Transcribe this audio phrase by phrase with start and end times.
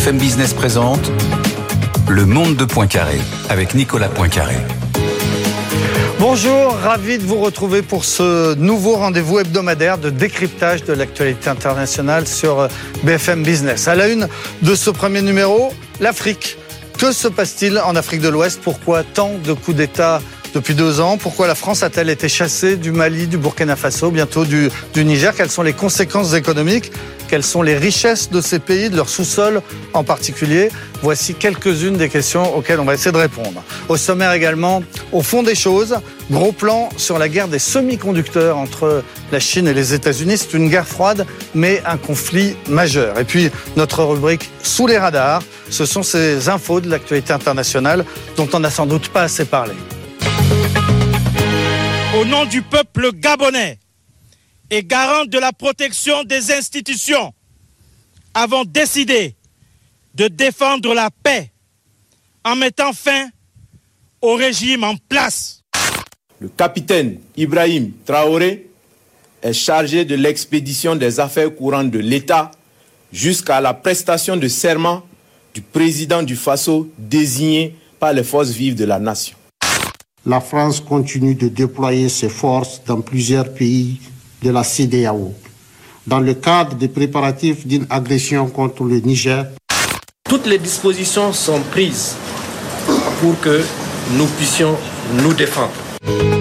[0.00, 1.12] BFM Business présente
[2.08, 3.20] Le Monde de Poincaré
[3.50, 4.56] avec Nicolas Poincaré.
[6.18, 12.26] Bonjour, ravi de vous retrouver pour ce nouveau rendez-vous hebdomadaire de décryptage de l'actualité internationale
[12.26, 12.66] sur
[13.02, 13.88] BFM Business.
[13.88, 14.26] À la une
[14.62, 15.70] de ce premier numéro,
[16.00, 16.56] l'Afrique.
[16.98, 18.60] Que se passe-t-il en Afrique de l'Ouest?
[18.64, 20.22] Pourquoi tant de coups d'État
[20.54, 21.18] depuis deux ans?
[21.18, 25.34] Pourquoi la France a-t-elle été chassée du Mali, du Burkina Faso, bientôt du, du Niger?
[25.34, 26.90] Quelles sont les conséquences économiques
[27.30, 29.62] Quelles sont les richesses de ces pays, de leur sous-sol
[29.94, 30.68] en particulier
[31.00, 33.62] Voici quelques-unes des questions auxquelles on va essayer de répondre.
[33.88, 35.96] Au sommaire également, au fond des choses,
[36.30, 40.38] gros plan sur la guerre des semi-conducteurs entre la Chine et les États-Unis.
[40.38, 43.16] C'est une guerre froide, mais un conflit majeur.
[43.18, 48.04] Et puis, notre rubrique Sous les radars, ce sont ces infos de l'actualité internationale
[48.36, 49.74] dont on n'a sans doute pas assez parlé
[52.18, 53.78] au nom du peuple gabonais
[54.70, 57.34] et garant de la protection des institutions,
[58.32, 59.34] avons décidé
[60.14, 61.50] de défendre la paix
[62.44, 63.28] en mettant fin
[64.22, 65.62] au régime en place.
[66.38, 68.68] Le capitaine Ibrahim Traoré
[69.42, 72.50] est chargé de l'expédition des affaires courantes de l'État
[73.12, 75.02] jusqu'à la prestation de serment
[75.52, 79.36] du président du Faso désigné par les forces vives de la nation.
[80.24, 83.98] La France continue de déployer ses forces dans plusieurs pays
[84.42, 85.34] de la CDAO,
[86.06, 89.46] dans le cadre des préparatifs d'une agression contre le Niger.
[90.24, 92.14] Toutes les dispositions sont prises
[93.20, 93.62] pour que
[94.16, 94.76] nous puissions
[95.22, 96.39] nous défendre.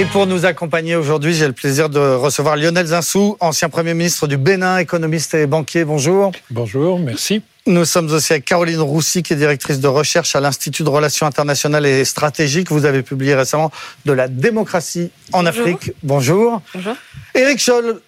[0.00, 4.26] Et pour nous accompagner aujourd'hui, j'ai le plaisir de recevoir Lionel Zinsou, ancien Premier ministre
[4.26, 5.84] du Bénin, économiste et banquier.
[5.84, 6.32] Bonjour.
[6.50, 7.42] Bonjour, merci.
[7.66, 11.26] Nous sommes aussi avec Caroline Roussy, qui est directrice de recherche à l'Institut de Relations
[11.26, 12.70] internationales et stratégiques.
[12.70, 13.70] Vous avez publié récemment
[14.06, 15.60] de la démocratie en Bonjour.
[15.60, 15.92] Afrique.
[16.02, 16.62] Bonjour.
[16.74, 16.96] Bonjour.
[17.34, 18.00] Éric Scholl,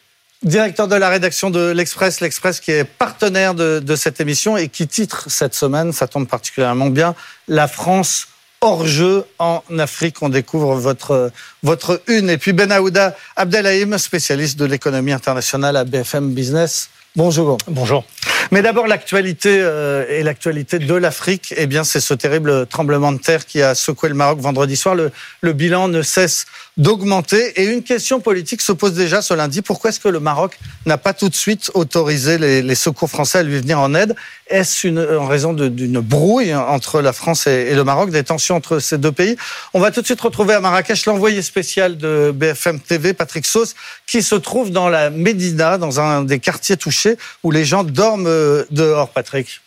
[0.42, 4.70] directeur de la rédaction de l'Express, l'Express qui est partenaire de, de cette émission et
[4.70, 7.14] qui titre cette semaine, ça tombe particulièrement bien,
[7.48, 8.28] La France
[8.62, 10.22] hors jeu en Afrique.
[10.22, 11.30] On découvre votre,
[11.62, 12.30] votre une.
[12.30, 16.88] Et puis Ben Aouda Abdelhaim, spécialiste de l'économie internationale à BFM Business.
[17.14, 17.58] Bonjour.
[17.68, 18.04] Bonjour.
[18.52, 23.18] Mais d'abord, l'actualité euh, et l'actualité de l'Afrique, eh bien, c'est ce terrible tremblement de
[23.18, 24.94] terre qui a secoué le Maroc vendredi soir.
[24.94, 25.10] Le,
[25.42, 26.46] le bilan ne cesse
[26.76, 27.60] d'augmenter.
[27.60, 29.62] Et une question politique se pose déjà ce lundi.
[29.62, 33.42] Pourquoi est-ce que le Maroc n'a pas tout de suite autorisé les, secours français à
[33.42, 34.14] lui venir en aide?
[34.48, 38.78] Est-ce en raison d'une brouille entre la France et, et le Maroc, des tensions entre
[38.78, 39.36] ces deux pays?
[39.74, 43.74] On va tout de suite retrouver à Marrakech l'envoyé spécial de BFM TV, Patrick Sauce,
[44.06, 48.26] qui se trouve dans la Médina, dans un des quartiers touchés où les gens dorment
[48.26, 49.60] euh, dehors, Patrick.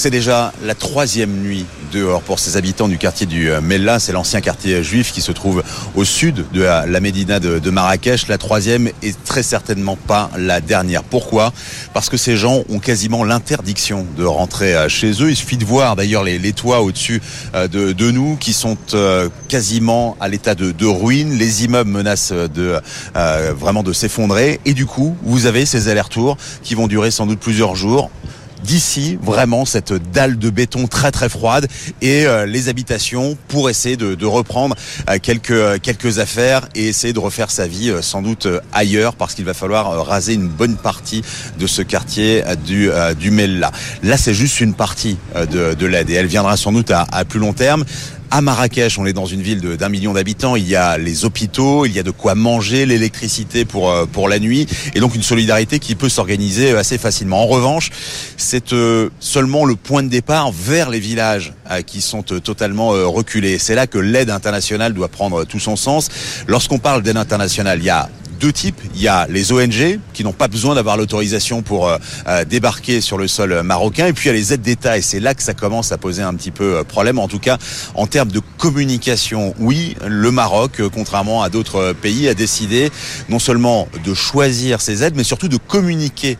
[0.00, 3.98] C'est déjà la troisième nuit dehors pour ces habitants du quartier du euh, Mella.
[3.98, 5.62] C'est l'ancien quartier juif qui se trouve
[5.94, 8.26] au sud de la, la Médina de, Marrakech.
[8.28, 11.02] La troisième est très certainement pas la dernière.
[11.02, 11.52] Pourquoi?
[11.92, 15.28] Parce que ces gens ont quasiment l'interdiction de rentrer euh, chez eux.
[15.28, 17.20] Il suffit de voir d'ailleurs les, toits au-dessus
[17.54, 21.36] euh, de, nous qui sont euh, quasiment à l'état de, de ruine.
[21.36, 22.80] Les immeubles menacent de
[23.16, 24.60] euh, vraiment de s'effondrer.
[24.64, 28.10] Et du coup, vous avez ces allers-retours qui vont durer sans doute plusieurs jours
[28.64, 31.66] d'ici vraiment cette dalle de béton très très froide
[32.02, 34.76] et euh, les habitations pour essayer de, reprendre
[35.08, 39.34] euh, quelques euh, quelques affaires et essayer de refaire sa vie sans doute ailleurs parce
[39.34, 41.22] qu'il va falloir raser une bonne partie
[41.58, 43.72] de ce quartier du du Mella.
[44.02, 47.40] Là c'est juste une partie de, de l'aide et elle viendra sans doute à plus
[47.40, 47.84] long terme.
[48.32, 50.54] À Marrakech, on est dans une ville d'un million d'habitants.
[50.54, 54.28] Il y a les hôpitaux, il y a de quoi manger, l'électricité pour euh, pour
[54.28, 57.42] la nuit, et donc une solidarité qui peut s'organiser assez facilement.
[57.42, 57.90] En revanche,
[58.36, 63.58] c'est euh, seulement le point de départ vers les villages euh, qui sont totalement reculés.
[63.58, 66.08] C'est là que l'aide internationale doit prendre tout son sens.
[66.46, 68.08] Lorsqu'on parle d'aide internationale, il y a
[68.40, 68.80] deux types.
[68.94, 73.00] Il y a les ONG qui n'ont pas besoin d'avoir l'autorisation pour euh, euh, débarquer
[73.00, 74.06] sur le sol euh, marocain.
[74.06, 74.98] Et puis il y a les aides d'État.
[74.98, 77.18] Et c'est là que ça commence à poser un petit peu problème.
[77.18, 77.58] En tout cas,
[77.94, 82.90] en termes de communication, oui, le Maroc, contrairement à d'autres pays, a décidé
[83.28, 86.38] non seulement de choisir ses aides, mais surtout de communiquer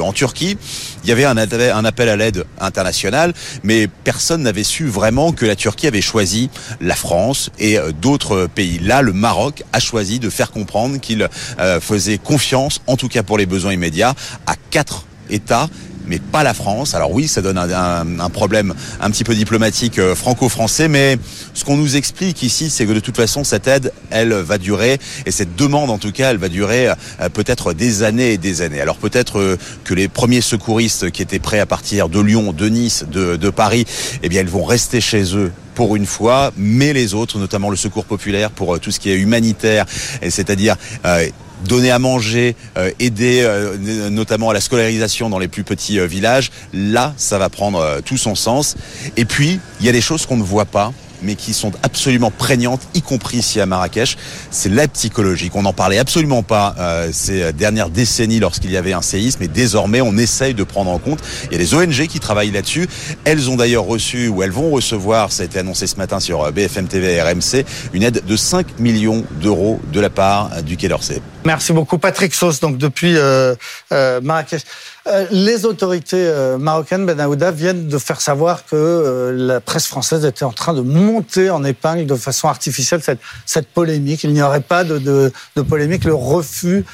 [0.00, 0.56] En Turquie,
[1.04, 3.32] il y avait un, appel- un appel à l'aide internationale,
[3.62, 6.50] mais personne n'avait su vraiment que la Turquie avait choisi
[6.80, 8.78] la France et euh, d'autres pays.
[8.78, 11.28] Là, le Maroc a choisi de faire comprendre qu'il
[11.60, 14.14] euh, faisait confiance, en tout cas pour les besoins immédiats,
[14.46, 15.68] à quatre États
[16.08, 16.94] mais pas la France.
[16.94, 21.18] Alors oui, ça donne un, un- un problème un petit peu diplomatique euh, franco-français, mais
[21.54, 24.98] ce qu'on nous explique ici, c'est que de toute façon, cette aide, elle va durer,
[25.26, 28.62] et cette demande en tout cas, elle va durer euh, peut-être des années et des
[28.62, 28.80] années.
[28.80, 32.68] Alors peut-être euh, que les premiers secouristes qui étaient prêts à partir de Lyon, de
[32.68, 33.84] Nice, de, de Paris,
[34.22, 37.76] eh bien, ils vont rester chez eux pour une fois, mais les autres, notamment le
[37.76, 39.84] secours populaire pour tout ce qui est humanitaire,
[40.28, 40.74] c'est-à-dire
[41.06, 41.28] euh,
[41.64, 46.50] donner à manger, euh, aider euh, notamment à la scolarisation dans les plus petits villages,
[46.72, 48.76] là, ça va prendre tout son sens.
[49.16, 50.92] Et puis, il y a des choses qu'on ne voit pas
[51.22, 54.16] mais qui sont absolument prégnantes, y compris ici à Marrakech.
[54.50, 55.50] C'est la psychologie.
[55.54, 59.48] On n'en parlait absolument pas euh, ces dernières décennies lorsqu'il y avait un séisme, et
[59.48, 61.20] désormais on essaye de prendre en compte.
[61.46, 62.88] Il y a des ONG qui travaillent là-dessus.
[63.24, 66.44] Elles ont d'ailleurs reçu, ou elles vont recevoir, ça a été annoncé ce matin sur
[66.44, 70.76] euh, BFM TV et RMC, une aide de 5 millions d'euros de la part du
[70.76, 71.20] Quai d'Orsay.
[71.44, 73.54] Merci beaucoup Patrick Sauce, donc depuis euh,
[73.92, 74.62] euh Marrakech.
[75.08, 79.86] Euh, les autorités euh, marocaines, Ben Aouda, viennent de faire savoir que euh, la presse
[79.86, 84.24] française était en train de monter en épingle de façon artificielle cette, cette polémique.
[84.24, 86.04] Il n'y aurait pas de, de, de, polémique.
[86.04, 86.84] Le refus,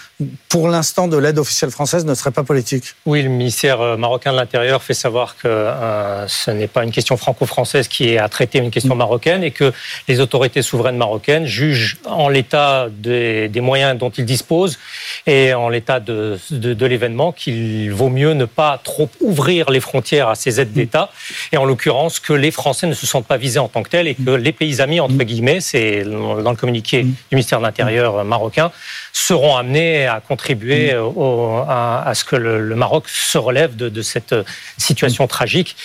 [0.49, 2.85] pour l'instant, de l'aide officielle française ne serait pas politique.
[3.06, 7.17] Oui, le ministère marocain de l'Intérieur fait savoir que euh, ce n'est pas une question
[7.17, 9.73] franco-française qui est à traiter une question marocaine et que
[10.09, 14.79] les autorités souveraines marocaines jugent en l'état des, des, moyens dont ils disposent
[15.26, 19.81] et en l'état de, de, de l'événement qu'il vaut mieux ne pas trop ouvrir les
[19.81, 21.11] frontières à ces aides d'État,
[21.53, 24.09] et en l'occurrence que les Français ne se sentent pas visés en tant que tels,
[24.09, 28.25] et que les pays amis, entre guillemets, c'est dans le communiqué du ministère de l'Intérieur
[28.25, 28.70] marocain,
[29.12, 34.34] seront amenés à contribuer à, ce que le, Maroc se relève de, cette
[34.78, 35.76] situation tragique.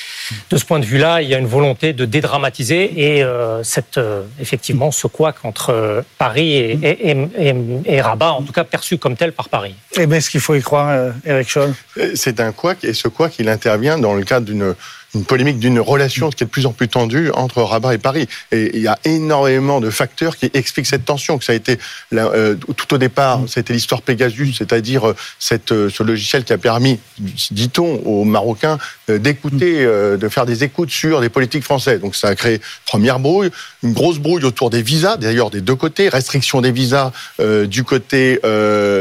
[0.50, 3.98] De ce point de vue-là, il y a une volonté de dédramatiser et euh, cette,
[3.98, 9.50] euh, effectivement ce couac entre Paris et, Rabat, en tout cas perçu comme tel par
[9.50, 9.76] Paris.
[9.98, 11.74] Eh bien, est-ce qu'il faut y croire, Eric Scholl?
[12.16, 14.76] C'est un couac, et ce couac, il intervient dans le cadre d'une
[15.16, 18.28] une polémique d'une relation qui est de plus en plus tendue entre Rabat et Paris.
[18.52, 21.38] Et il y a énormément de facteurs qui expliquent cette tension.
[21.38, 21.80] Que ça a été
[22.14, 26.58] euh, tout au départ, c'était l'histoire Pegasus, c'est-à-dire euh, cette, euh, ce logiciel qui a
[26.58, 27.00] permis,
[27.52, 28.78] dit-on, aux Marocains
[29.08, 32.00] d'écouter, de faire des écoutes sur les politiques françaises.
[32.00, 33.50] Donc ça a créé première brouille,
[33.82, 38.40] une grosse brouille autour des visas, d'ailleurs des deux côtés, restriction des visas du côté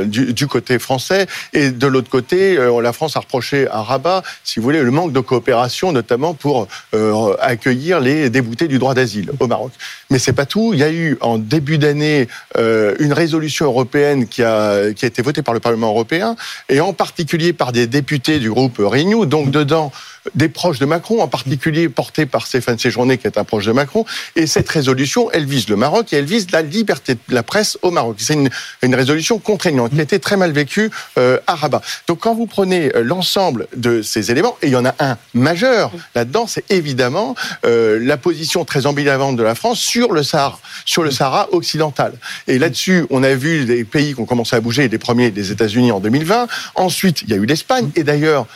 [0.06, 4.60] du, du, côté français et de l'autre côté, la France a reproché à Rabat, si
[4.60, 9.30] vous voulez, le manque de coopération notamment pour euh, accueillir les déboutés du droit d'asile
[9.40, 9.72] au Maroc.
[10.10, 10.70] Mais c'est pas tout.
[10.72, 15.08] Il y a eu en début d'année euh, une résolution européenne qui a, qui a
[15.08, 16.36] été votée par le Parlement européen
[16.68, 19.26] et en particulier par des députés du groupe Renew.
[19.26, 19.90] Donc dedans,
[20.34, 23.72] des proches de Macron, en particulier porté par Stéphane Séjourné, qui est un proche de
[23.72, 24.04] Macron.
[24.36, 27.78] Et cette résolution, elle vise le Maroc et elle vise la liberté de la presse
[27.82, 28.16] au Maroc.
[28.18, 31.82] C'est une, résolution contraignante qui a été très mal vécue euh, à Rabat.
[32.08, 35.16] Donc quand vous prenez euh, l'ensemble de ces éléments, et il y en a un
[35.34, 37.34] majeur là-dedans, c'est évidemment
[37.64, 42.12] euh, la position très ambivalente de la France sur le Sahara, sur le Sahara occidental.
[42.48, 45.52] Et là-dessus, on a vu des pays qui ont commencé à bouger, les premiers, les
[45.52, 46.48] États-Unis en 2020.
[46.74, 47.90] Ensuite, il y a eu l'Espagne.
[47.94, 48.46] Et d'ailleurs,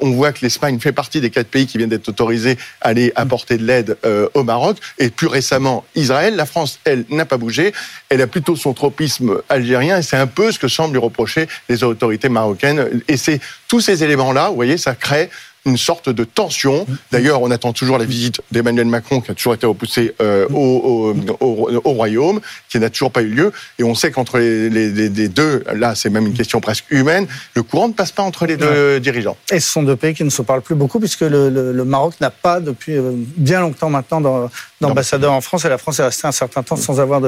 [0.00, 3.12] on voit que l'Espagne fait partie des quatre pays qui viennent d'être autorisés à aller
[3.16, 4.76] apporter de l'aide euh, au Maroc.
[4.98, 6.36] Et plus récemment, Israël.
[6.36, 7.72] La France, elle, n'a pas bougé.
[8.10, 9.98] Elle a plutôt son tropisme algérien.
[9.98, 13.02] Et c'est un peu ce que semblent lui reprocher les autorités marocaines.
[13.08, 15.30] Et c'est tous ces éléments-là, vous voyez, ça crée
[15.64, 16.86] une sorte de tension.
[17.12, 21.14] D'ailleurs, on attend toujours la visite d'Emmanuel Macron, qui a toujours été repoussée euh, au,
[21.40, 23.52] au, au, Royaume, qui n'a toujours pas eu lieu.
[23.78, 27.26] Et on sait qu'entre les, les, les, deux, là, c'est même une question presque humaine,
[27.54, 29.36] le courant ne passe pas entre les deux dirigeants.
[29.50, 31.84] Et ce sont deux pays qui ne se parlent plus beaucoup, puisque le, le, le
[31.84, 34.50] Maroc n'a pas, depuis euh, bien longtemps maintenant,
[34.80, 37.20] d'ambassadeur en France, et la France est restée un certain temps sans avoir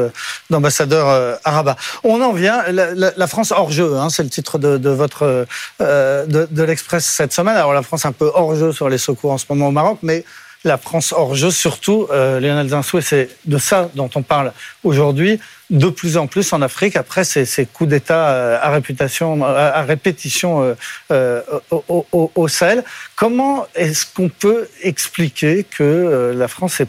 [0.50, 1.76] d'ambassadeur euh, à Rabat.
[2.02, 4.91] On en vient, la, la, la France hors jeu, hein, c'est le titre de, de
[4.91, 5.46] votre
[5.81, 7.56] euh, de, de l'Express cette semaine.
[7.56, 9.98] Alors la France un peu hors jeu sur les secours en ce moment au Maroc,
[10.02, 10.24] mais
[10.64, 14.52] la France hors jeu surtout, euh, Lionel Zinsou, et c'est de ça dont on parle
[14.82, 15.38] aujourd'hui,
[15.70, 18.70] de plus en plus en Afrique, après ces, coups d'État euh, à,
[19.82, 20.74] répétition euh,
[21.10, 22.82] euh, au, au, Sahel.
[23.16, 26.88] Comment est-ce qu'on peut expliquer que la France est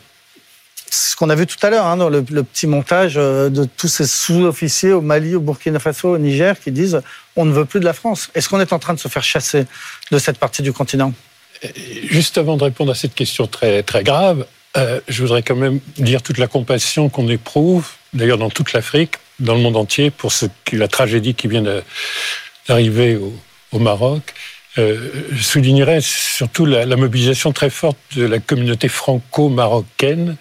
[0.96, 4.08] ce qu'on a vu tout à l'heure hein, dans le, petit montage de tous ces
[4.08, 7.02] sous-officiers au Mali, au Burkina Faso, au Niger qui disent
[7.36, 8.30] on ne veut plus de la France.
[8.34, 9.66] Est-ce qu'on est en train de se faire chasser
[10.12, 11.14] de cette partie du continent?
[12.10, 14.46] Juste avant de répondre à cette question très, très grave,
[14.78, 19.16] euh, je voudrais quand même dire toute la compassion qu'on éprouve, d'ailleurs dans toute l'Afrique,
[19.40, 21.64] dans le monde entier, pour ce, la tragédie qui vient
[22.68, 23.18] d'arriver
[23.72, 24.34] au, Maroc.
[24.77, 30.36] Euh, je soulignerais surtout la, mobilisation très forte de la communauté franco-marocaine,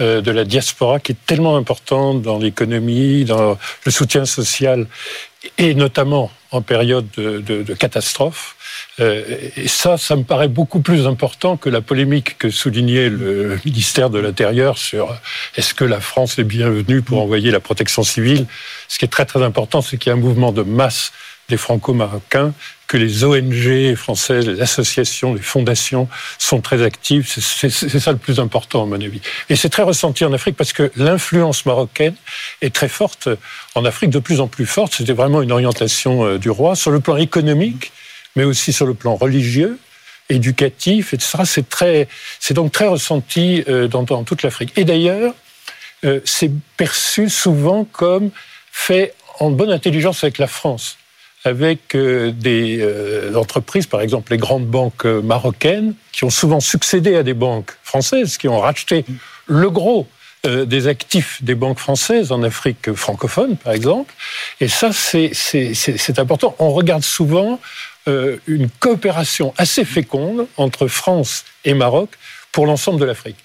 [0.00, 4.86] euh, de la diaspora, qui est tellement importante dans l'économie, dans le soutien social,
[5.56, 8.56] et notamment en période de, de, de catastrophe.
[9.00, 9.22] Euh,
[9.56, 14.10] et ça, ça me paraît beaucoup plus important que la polémique que soulignait le ministère
[14.10, 15.16] de l'Intérieur sur
[15.56, 18.46] est-ce que la France est bienvenue pour envoyer la protection civile.
[18.88, 21.12] Ce qui est très très important, c'est qu'il y a un mouvement de masse
[21.48, 22.52] des franco-marocains
[22.88, 27.28] que les ONG françaises, les associations, les fondations sont très actives.
[27.28, 29.20] C'est ça le plus important, à mon avis.
[29.50, 32.14] Et c'est très ressenti en Afrique parce que l'influence marocaine
[32.62, 33.28] est très forte
[33.74, 34.94] en Afrique, de plus en plus forte.
[34.94, 37.92] C'était vraiment une orientation euh, du roi sur le plan économique,
[38.36, 39.78] mais aussi sur le plan religieux
[40.30, 41.38] éducatif, etc.
[41.44, 42.08] C'est très,
[42.40, 44.72] c'est donc très ressenti euh, dans, dans toute l'Afrique.
[44.76, 45.34] Et d'ailleurs,
[46.04, 48.30] euh, c'est perçu souvent comme
[48.72, 50.97] fait en bonne intelligence avec la France,
[51.44, 52.84] avec euh, des
[53.34, 58.36] entreprises, par exemple les grandes banques marocaines, qui ont souvent succédé à des banques françaises,
[58.38, 59.04] qui ont racheté
[59.46, 60.06] le gros
[60.44, 64.14] des actifs des banques françaises en Afrique francophone, par exemple.
[64.60, 66.54] Et ça, c'est important.
[66.60, 67.58] On regarde souvent
[68.08, 72.08] euh, une coopération assez féconde entre France et Maroc
[72.52, 73.36] pour l'ensemble de l'Afrique.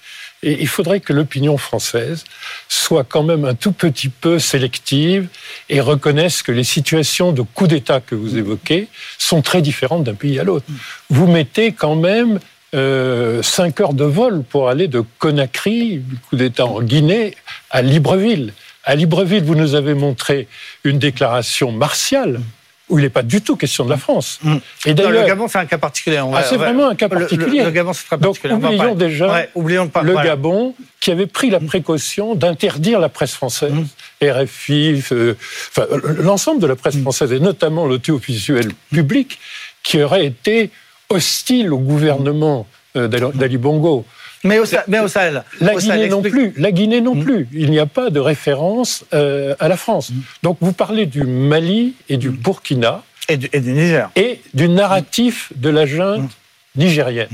[0.44, 2.24] Et il faudrait que l'opinion française
[2.68, 5.28] soit quand même un tout petit peu sélective
[5.70, 10.14] et reconnaisse que les situations de coup d'État que vous évoquez sont très différentes d'un
[10.14, 10.66] pays à l'autre.
[11.08, 12.40] Vous mettez quand même
[12.74, 17.36] euh, cinq heures de vol pour aller de Conakry, coup d'État en Guinée,
[17.70, 18.52] à Libreville.
[18.84, 20.46] À Libreville, vous nous avez montré
[20.84, 22.40] une déclaration martiale
[22.88, 24.38] où il n'est pas du tout question de la France.
[24.42, 24.56] Mm.
[24.84, 26.18] Et d'ailleurs, le Gabon, c'est un cas particulier.
[26.18, 27.64] ah, c'est vraiment un cas particulier.
[27.64, 28.54] Le, Gabon, c'est très particulier.
[28.54, 33.32] Donc, oublions déjà oublions pas, le Gabon qui avait pris la précaution d'interdire la presse
[33.32, 34.26] française, mm.
[34.26, 35.34] RFI, euh,
[35.70, 35.86] enfin,
[36.20, 37.02] l'ensemble de la presse mm.
[37.02, 39.38] française, et notamment l'audiovisuel public,
[39.82, 40.70] qui aurait été
[41.08, 44.04] hostile au gouvernement euh, d'Ali Bongo.
[44.44, 45.42] Mais au, Sahel.
[45.60, 46.52] La Guinée non plus.
[46.56, 47.24] La Guinée non hmm.
[47.24, 47.48] plus.
[47.52, 50.10] Il n'y a pas de référence euh, à la France.
[50.10, 50.20] Hmm.
[50.42, 52.36] Donc vous parlez du Mali et du hmm.
[52.36, 53.02] Burkina.
[53.28, 54.10] Et du, Niger.
[54.16, 56.30] Et du narratif de la junte
[56.76, 57.30] nigérienne.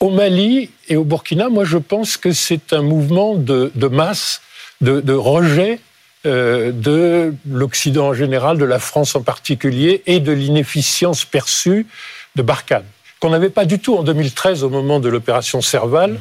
[0.00, 4.42] Au Mali et au Burkina, moi je pense que c'est un mouvement de, masse,
[4.82, 5.80] de, rejet
[6.26, 11.86] euh, de l'Occident en général, de la France en particulier, et de l'inefficience perçue
[12.36, 12.84] de Barkhane
[13.20, 16.20] qu'on n'avait pas du tout en 2013 au moment de l'opération Serval.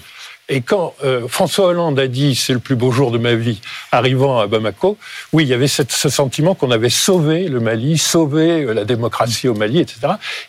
[0.50, 3.62] Et quand euh, François Hollande a dit c'est le plus beau jour de ma vie,
[3.93, 4.97] arrivant à Bamako,
[5.31, 9.47] oui, il y avait ce sentiment qu'on avait sauvé le Mali, sauvé euh, la démocratie
[9.47, 10.00] au Mali, etc.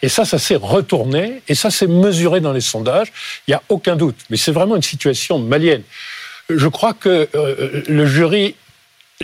[0.03, 3.13] Et ça, ça s'est retourné et ça s'est mesuré dans les sondages.
[3.47, 4.17] Il n'y a aucun doute.
[4.31, 5.83] Mais c'est vraiment une situation malienne.
[6.51, 8.57] Je crois que euh, le jury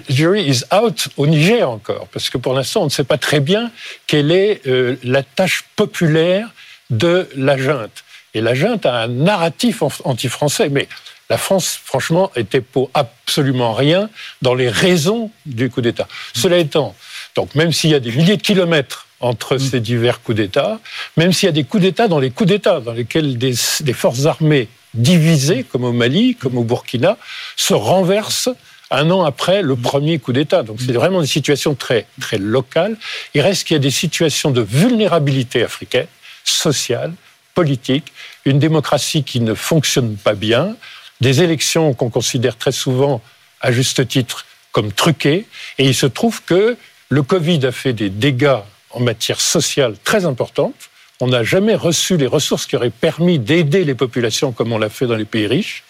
[0.09, 3.41] jury is out au Niger encore, parce que pour l'instant, on ne sait pas très
[3.41, 3.73] bien
[4.07, 4.62] quelle est
[5.03, 6.49] la tâche populaire
[6.91, 8.05] de la junte.
[8.35, 10.89] Et la junte a un narratif anti-français, mais
[11.31, 14.11] la France, franchement, était pour absolument rien
[14.43, 16.09] dans les raisons du coup d'État.
[16.35, 16.95] Cela étant,
[17.37, 19.59] donc même s'il y a des milliers de kilomètres entre mm.
[19.59, 20.81] ces divers coups d'État,
[21.17, 23.55] même s'il y a des coups d'État dans les coups d'État, dans lesquels des,
[23.93, 27.17] forces armées divisées, comme au Mali, comme au Burkina,
[27.57, 28.51] se renversent
[28.91, 30.65] un an après le premier coup d'État.
[30.65, 32.97] Donc c'est vraiment une situation très, très locale.
[33.35, 36.09] Il reste qu'il y a des situations de vulnérabilité africaine
[36.45, 37.13] sociale,
[37.55, 38.13] politique,
[38.45, 40.77] une démocratie qui ne fonctionne pas bien,
[41.21, 43.21] des élections qu'on considère très souvent,
[43.61, 45.47] à juste titre, comme truquées.
[45.79, 46.77] Et il se trouve que
[47.09, 48.59] le Covid a fait des dégâts
[48.91, 50.73] en matière sociale très importants.
[51.21, 54.89] On n'a jamais reçu les ressources qui auraient permis d'aider les populations comme on l'a
[54.89, 55.85] fait dans les pays riches.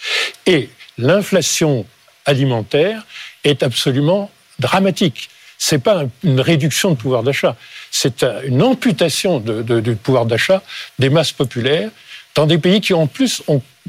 [0.47, 1.87] Et l'inflation
[2.26, 3.07] alimentaire
[3.45, 5.30] est absolument dramatique
[5.62, 7.54] c'est pas une réduction de pouvoir d'achat,
[7.90, 10.62] c'est une amputation du pouvoir d'achat
[10.98, 11.90] des masses populaires
[12.34, 13.42] dans des pays qui en plus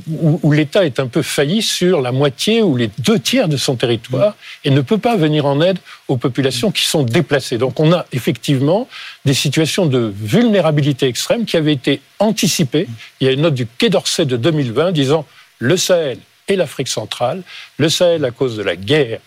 [0.10, 3.76] où, l'État est un peu failli sur la moitié ou les deux tiers de son
[3.78, 4.36] territoire
[4.66, 5.78] et ne peut pas venir en aide
[6.10, 7.58] aux populations qui sont déplacées.
[7.58, 8.90] Donc on a effectivement
[9.24, 12.88] des situations de vulnérabilité extrême qui avaient été anticipées.
[13.22, 15.26] Il y a une note du Quai d'Orsay de 2020 disant
[15.60, 16.18] le Sahel
[16.50, 17.44] et l'Afrique centrale,
[17.78, 19.20] le Sahel à cause de la guerre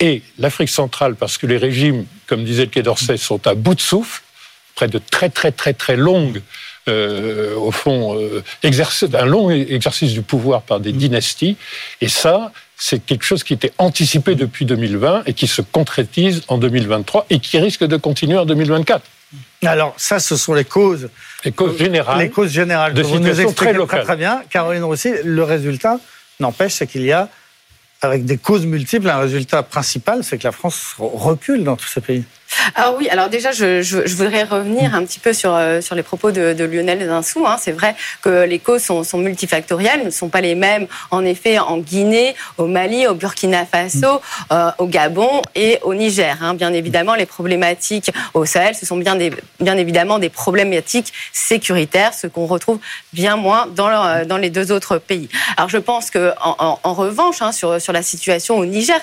[0.00, 3.74] et l'Afrique centrale, parce que les régimes, comme disait le Quai d'Orsay, sont à bout
[3.74, 4.22] de souffle,
[4.74, 6.42] près de très très très très longues,
[6.88, 11.56] euh, au fond, euh, un long exercice du pouvoir par des dynasties.
[12.00, 16.58] Et ça, c'est quelque chose qui était anticipé depuis 2020 et qui se concrétise en
[16.58, 19.02] 2023 et qui risque de continuer en 2024.
[19.64, 21.08] Alors, ça, ce sont les causes.
[21.44, 22.18] Les causes générales.
[22.18, 24.00] Les causes générales de situations très locales.
[24.00, 24.42] Très, très bien.
[24.50, 25.98] Caroline Rossi, le résultat,
[26.38, 27.28] n'empêche, c'est qu'il y a
[28.02, 32.00] avec des causes multiples, un résultat principal, c'est que la France recule dans tous ces
[32.00, 32.24] pays.
[32.74, 36.02] Ah oui, alors déjà, je, je, voudrais revenir un petit peu sur, euh, sur les
[36.02, 37.46] propos de, Lionel Zinsou.
[37.46, 37.56] Hein.
[37.60, 41.58] C'est vrai que les causes sont, sont, multifactorielles, ne sont pas les mêmes, en effet,
[41.58, 44.20] en Guinée, au Mali, au Burkina Faso,
[44.52, 46.36] euh, au Gabon et au Niger.
[46.40, 46.54] Hein.
[46.54, 52.14] Bien évidemment, les problématiques au Sahel, ce sont bien, des, bien évidemment des problématiques sécuritaires,
[52.14, 52.78] ce qu'on retrouve
[53.12, 55.28] bien moins dans, leur, dans les deux autres pays.
[55.56, 59.00] Alors je pense que en, en, revanche, hein, sur, sur la situation au Niger,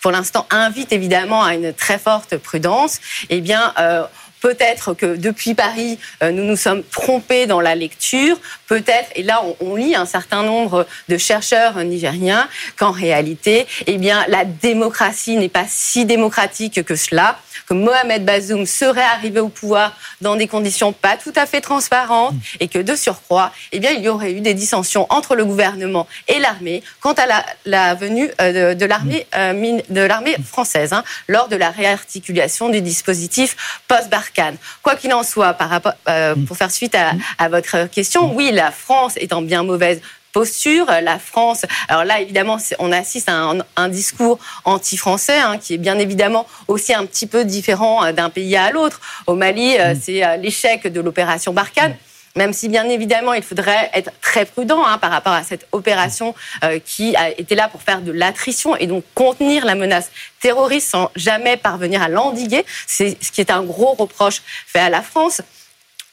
[0.00, 4.04] pour l'instant invite évidemment à une très forte prudence, eh bien, euh,
[4.46, 8.38] peut-être que depuis Paris, euh, nous nous sommes trompés dans la lecture.
[8.68, 13.98] Peut-être, et là on, on, lit un certain nombre de chercheurs nigériens, qu'en réalité, eh
[13.98, 19.48] bien, la démocratie n'est pas si démocratique que cela que Mohamed Bazoum serait arrivé au
[19.48, 23.90] pouvoir dans des conditions pas tout à fait transparentes et que de surcroît, eh bien,
[23.90, 27.94] il y aurait eu des dissensions entre le gouvernement et l'armée quant à la, la
[27.94, 32.80] venue euh, de, de l'armée euh, de l'armée française hein, lors de la réarticulation du
[32.80, 34.35] dispositif post-Barkhane.
[34.82, 38.50] Quoi qu'il en soit, par rapport, euh, pour faire suite à, à votre question, oui,
[38.52, 40.00] la France est en bien mauvaise
[40.32, 40.86] posture.
[41.02, 45.78] La France, alors là, évidemment, on assiste à un, un discours anti-français hein, qui est
[45.78, 49.00] bien évidemment aussi un petit peu différent euh, d'un pays à l'autre.
[49.26, 49.94] Au Mali, mmh.
[50.00, 51.92] c'est euh, l'échec de l'opération Barkhane.
[51.92, 52.05] Mmh
[52.36, 56.34] même si bien évidemment il faudrait être très prudent hein, par rapport à cette opération
[56.62, 60.90] euh, qui a été là pour faire de l'attrition et donc contenir la menace terroriste
[60.90, 62.64] sans jamais parvenir à l'endiguer.
[62.86, 65.40] C'est ce qui est un gros reproche fait à la France.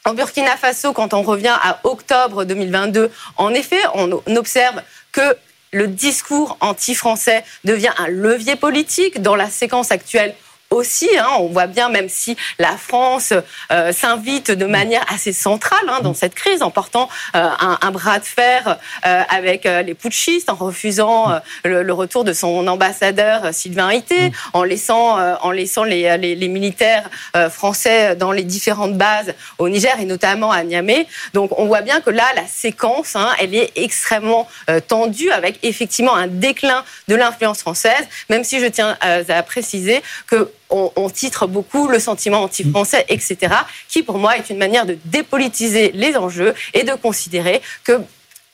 [0.06, 5.36] En Burkina Faso, quand on revient à octobre 2022, en effet, on observe que
[5.70, 10.34] le discours anti-français devient un levier politique dans la séquence actuelle
[10.74, 11.08] aussi.
[11.16, 13.32] Hein, on voit bien, même si la France
[13.72, 17.48] euh, s'invite de manière assez centrale hein, dans cette crise, en portant euh,
[17.80, 23.54] un, bras de fer euh, avec les putschistes, en refusant le, retour de son ambassadeur
[23.54, 25.16] Sylvain Ité, en laissant,
[25.52, 27.08] les militaires
[27.50, 31.06] français dans les différentes bases au Niger et notamment à Niamey.
[31.34, 34.48] Donc on voit bien que là, la séquence, hein, elle est extrêmement
[34.88, 40.50] tendue avec effectivement un déclin de l'influence française, même si je tiens à préciser que
[40.74, 43.54] on, on, titre beaucoup le sentiment anti-français, etc.,
[43.88, 48.00] qui pour moi est une manière de dépolitiser les enjeux et de considérer que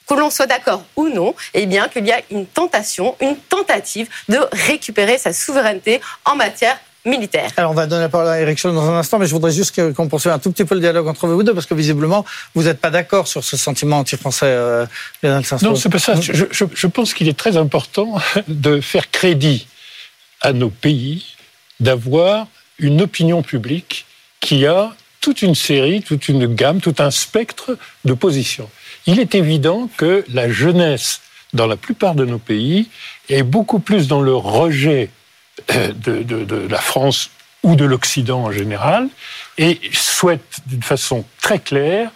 [0.07, 4.09] que l'on soit d'accord ou non, eh bien qu'il y a une tentation, une tentative
[4.29, 7.49] de récupérer sa souveraineté en matière militaire.
[7.57, 9.53] Alors on va donner la parole à Eric Scholl dans un instant, mais je voudrais
[9.53, 12.25] juste qu'on poursuive un tout petit peu le dialogue entre vous deux, parce que visiblement,
[12.57, 14.87] vous n'êtes pas d'accord sur ce sentiment anti-français, euh,
[15.23, 16.21] Non, c'est pas ça.
[16.21, 18.17] Je, je, je pense qu'il est très important
[18.49, 19.69] de faire crédit
[20.41, 21.37] à nos pays
[21.81, 22.47] d'avoir
[22.79, 24.07] une opinion publique
[24.41, 28.71] qui a toute une série, toute une gamme, tout un spectre de positions.
[29.07, 31.21] Il est évident que la jeunesse,
[31.53, 32.89] dans la plupart de nos pays,
[33.29, 35.11] est beaucoup plus dans le rejet
[35.69, 37.31] de, de, la France
[37.63, 39.09] ou de l'Occident en général,
[39.59, 42.11] et souhaite d'une façon très claire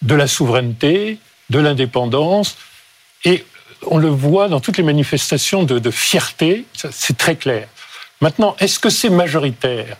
[0.00, 1.18] de la souveraineté,
[1.50, 2.56] de l'indépendance,
[3.24, 3.44] et
[3.86, 7.68] on le voit dans toutes les manifestations de fierté, c'est très clair.
[8.20, 9.96] Maintenant, est-ce que c'est majoritaire?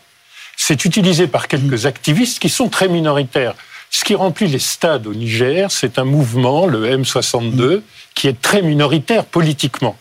[0.57, 3.55] C'est utilisé par quelques activistes qui sont très minoritaires.
[3.91, 7.83] Ce qui remplit les stades au Niger, c'est un mouvement, le M62,
[8.15, 9.97] qui est très minoritaire politiquement.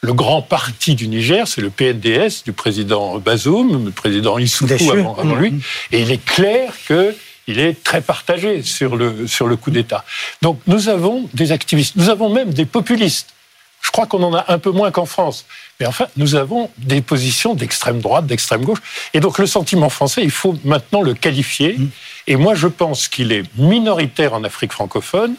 [0.00, 5.16] Le grand parti du Niger, c'est le PNDS du président Bazoum, le président Issoufou avant,
[5.16, 5.54] avant, lui,
[5.90, 7.14] et il est clair que
[7.48, 10.04] il est très partagé sur le, sur le coup d'État.
[10.42, 13.30] Donc nous avons des activistes, nous avons même des populistes.
[13.82, 15.46] Je crois qu'on en a un peu moins qu'en France.
[15.80, 18.78] Mais enfin, nous avons des positions d'extrême droite, d'extrême gauche.
[19.12, 21.74] Et donc le sentiment français, il faut maintenant le qualifier.
[21.74, 21.88] Mmh.
[22.28, 25.34] Et moi, je pense qu'il est minoritaire en Afrique francophone.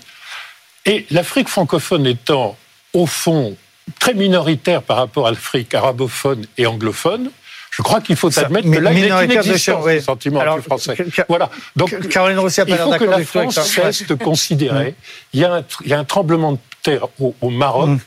[0.86, 2.56] Et l'Afrique francophone étant,
[2.94, 3.58] au fond,
[4.00, 7.32] très minoritaire par rapport à l'Afrique arabophone et anglophone,
[7.72, 10.02] je crois qu'il faut admettre que là, il y a une existence oui.
[10.02, 10.96] sentiment anti-français.
[11.28, 11.50] Voilà.
[11.76, 14.96] Donc, Caroline Rossi il faut que la France cesse de considérer.
[15.34, 17.90] Il y, a un, il y a un tremblement de terre au, au Maroc.
[17.90, 18.00] Mmh.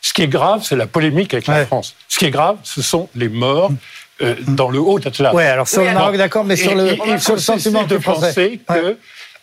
[0.00, 1.54] Ce qui est grave, c'est la polémique avec ouais.
[1.54, 1.94] la France.
[2.08, 3.72] Ce qui est grave, ce sont les morts.
[4.20, 5.32] Euh, dans le haut Atlas.
[5.32, 7.84] Oui, alors sur oui, le Maroc, d'accord, mais sur le, et, et, sur le sentiment
[7.84, 8.96] de penser que ouais.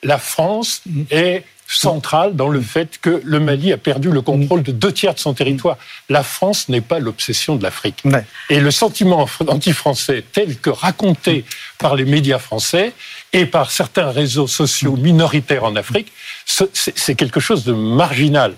[0.03, 4.71] la France est centrale dans le fait que le Mali a perdu le contrôle de
[4.71, 5.77] deux tiers de son territoire.
[6.09, 8.01] La France n'est pas l'obsession de l'Afrique.
[8.05, 8.23] Ouais.
[8.49, 11.45] Et le sentiment anti-français tel que raconté
[11.79, 12.93] par les médias français
[13.33, 16.11] et par certains réseaux sociaux minoritaires en Afrique,
[16.45, 18.53] c'est quelque chose de marginal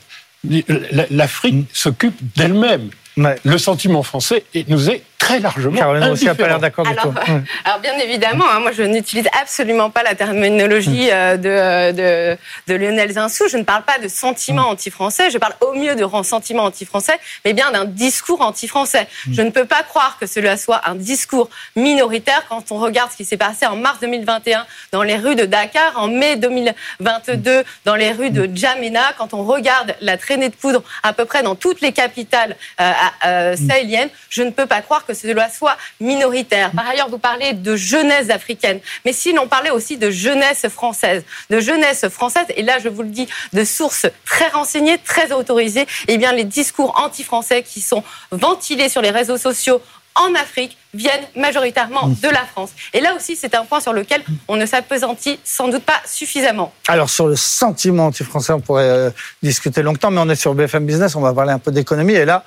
[1.11, 2.89] l'Afrique s'occupe d'elle-même.
[3.17, 3.35] Ouais.
[3.43, 7.07] Le sentiment français nous est très largement Caroline Rossi n'a pas l'air d'accord du tout.
[7.09, 7.41] Ouais.
[7.65, 12.37] Alors bien évidemment, hein, moi je n'utilise absolument pas la terminologie euh, de, de,
[12.67, 13.47] de, Lionel Zinsou.
[13.49, 17.53] Je ne parle pas de sentiment anti-français, je parle au mieux de sentiment anti-français, mais
[17.53, 19.07] bien d'un discours anti-français.
[19.31, 23.17] Je ne peux pas croire que cela soit un discours minoritaire quand on regarde ce
[23.17, 27.95] qui s'est passé en mars 2021 dans les rues de Dakar, en mai 2022 dans
[27.95, 31.55] les rues de Djamena, quand on regarde la traînée de poudre à peu près dans
[31.55, 32.91] toutes les capitales euh,
[33.25, 34.09] euh, sahéliennes.
[34.29, 36.71] Je ne peux pas croire que cela soit minoritaire.
[36.71, 38.79] Par ailleurs, vous parlez de jeunesse africaine.
[39.05, 43.03] Mais si l'on parlait aussi de jeunesse française, de jeunesse française, et là, je vous
[43.03, 48.03] le dis, de sources très renseignées, très autorisées, eh bien, les discours anti-français qui sont
[48.31, 49.81] ventilés sur les réseaux sociaux
[50.17, 52.71] en Afrique viennent majoritairement de la France.
[52.93, 56.73] Et là aussi, c'est un point sur lequel on ne s'apesantit sans doute pas suffisamment.
[56.87, 59.09] Alors sur le sentiment anti-français, on pourrait euh,
[59.43, 62.13] discuter longtemps, mais on est sur BFM Business, on va parler un peu d'économie.
[62.13, 62.43] Et là,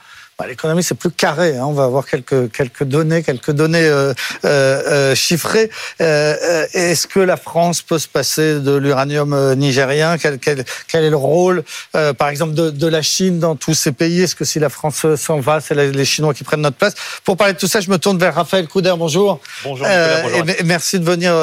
[0.47, 1.57] l'économie, c'est plus carré.
[1.57, 1.65] Hein.
[1.67, 4.13] On va avoir quelques, quelques données, quelques données euh,
[4.45, 5.71] euh, euh chiffrées.
[6.01, 10.19] Euh, euh, est-ce que la France peut se passer de l'uranium nigérien?
[10.19, 11.63] Quel, quel, quel, est le rôle,
[12.19, 14.23] par exemple, de, de, la Chine dans tous ces pays?
[14.23, 16.95] Est-ce que si la France s'en va, c'est les Chinois qui prennent notre place?
[17.25, 18.95] Pour parler de tout ça, je me tourne vers Raphaël Couder.
[18.97, 19.41] Bonjour.
[19.65, 19.87] Bonjour.
[20.23, 20.49] bonjour.
[20.59, 21.35] Et merci de venir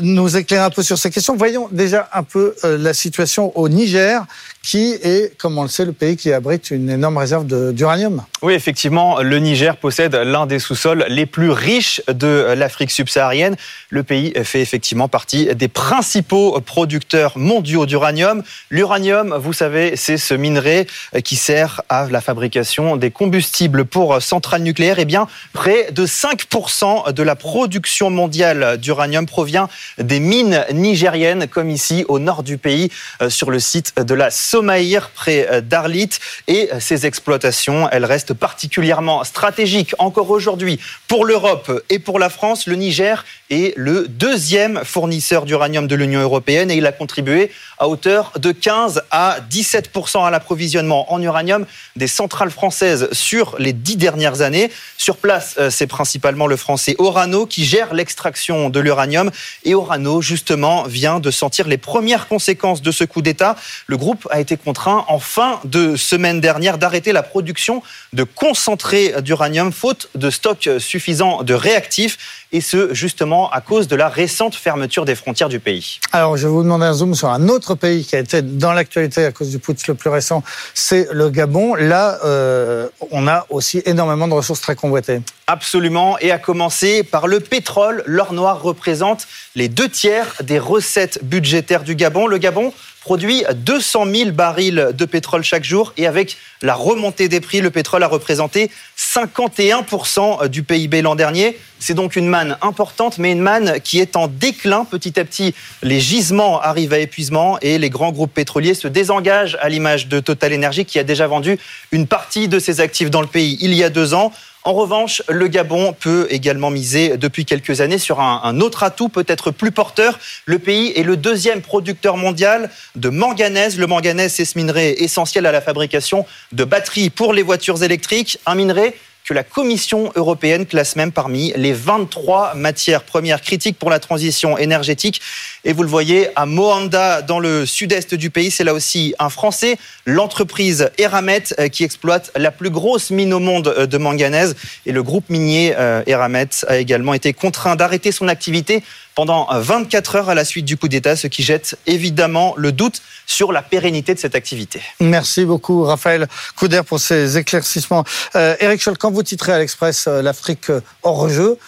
[0.00, 1.36] nous éclairer un peu sur ces questions.
[1.36, 4.24] Voyons déjà un peu la situation au Niger
[4.62, 8.22] qui est, comme on le sait, le pays qui abrite une énorme réserve d'uranium.
[8.42, 13.56] Oui, effectivement, le Niger possède l'un des sous-sols les plus riches de l'Afrique subsaharienne.
[13.90, 18.42] Le pays fait effectivement partie des principaux producteurs mondiaux d'uranium.
[18.70, 20.86] L'uranium, vous savez, c'est ce minerai
[21.24, 24.98] qui sert à la fabrication des combustibles pour centrales nucléaires.
[24.98, 31.70] Eh bien, près de 5% de la production mondiale d'uranium provient des mines nigériennes, comme
[31.70, 36.10] ici au nord du pays, euh, sur le site de la Somaïr, près euh, d'Arlit.
[36.46, 42.28] Et euh, ces exploitations, elles restent particulièrement stratégiques encore aujourd'hui pour l'Europe et pour la
[42.28, 42.66] France.
[42.66, 47.88] Le Niger est le deuxième fournisseur d'uranium de l'Union européenne et il a contribué à
[47.88, 51.64] hauteur de 15 à 17 à l'approvisionnement en uranium
[51.96, 54.70] des centrales françaises sur les dix dernières années.
[54.98, 59.30] Sur place, euh, c'est principalement le français Orano qui gère l'extraction de l'uranium
[59.64, 63.56] et Orano, justement, vient de sentir les premières conséquences de ce coup d'État.
[63.86, 69.14] Le groupe a été contraint en fin de semaine dernière d'arrêter la production de concentré
[69.22, 74.54] d'uranium faute de stock suffisant de réactifs et ce justement à cause de la récente
[74.54, 75.98] fermeture des frontières du pays.
[76.12, 78.72] Alors je vais vous demander un zoom sur un autre pays qui a été dans
[78.72, 80.42] l'actualité à cause du putsch le plus récent,
[80.74, 81.74] c'est le Gabon.
[81.74, 85.22] Là, euh, on a aussi énormément de ressources très convoitées.
[85.46, 88.02] Absolument, et à commencer par le pétrole.
[88.06, 92.26] L'or noir représente les deux tiers des recettes budgétaires du Gabon.
[92.26, 92.72] Le Gabon
[93.02, 97.70] produit 200 000 barils de pétrole chaque jour et avec la remontée des prix, le
[97.70, 101.58] pétrole a représenté 51% du PIB l'an dernier.
[101.80, 104.84] C'est donc une manne importante, mais une manne qui est en déclin.
[104.84, 109.58] Petit à petit, les gisements arrivent à épuisement et les grands groupes pétroliers se désengagent
[109.60, 111.58] à l'image de Total Energy qui a déjà vendu
[111.90, 114.32] une partie de ses actifs dans le pays il y a deux ans.
[114.64, 119.50] En revanche, le Gabon peut également miser depuis quelques années sur un, autre atout peut-être
[119.50, 120.20] plus porteur.
[120.46, 123.76] Le pays est le deuxième producteur mondial de manganèse.
[123.76, 128.38] Le manganèse, c'est ce minerai essentiel à la fabrication de batteries pour les voitures électriques.
[128.46, 128.94] Un minerai
[129.32, 134.58] que la Commission européenne classe même parmi les 23 matières premières critiques pour la transition
[134.58, 135.22] énergétique.
[135.64, 139.30] Et vous le voyez, à Moanda, dans le sud-est du pays, c'est là aussi un
[139.30, 144.54] Français, l'entreprise Eramet, euh, qui exploite la plus grosse mine au monde euh, de manganèse.
[144.84, 148.82] Et le groupe minier euh, Eramet a également été contraint d'arrêter son activité
[149.14, 153.02] pendant 24 heures à la suite du coup d'État, ce qui jette évidemment le doute
[153.26, 154.80] sur la pérennité de cette activité.
[155.00, 158.04] Merci beaucoup, Raphaël Couder, pour ces éclaircissements.
[158.36, 160.70] Euh, Eric Scholl, quand vous titrez à l'Express l'Afrique
[161.02, 161.58] hors jeu,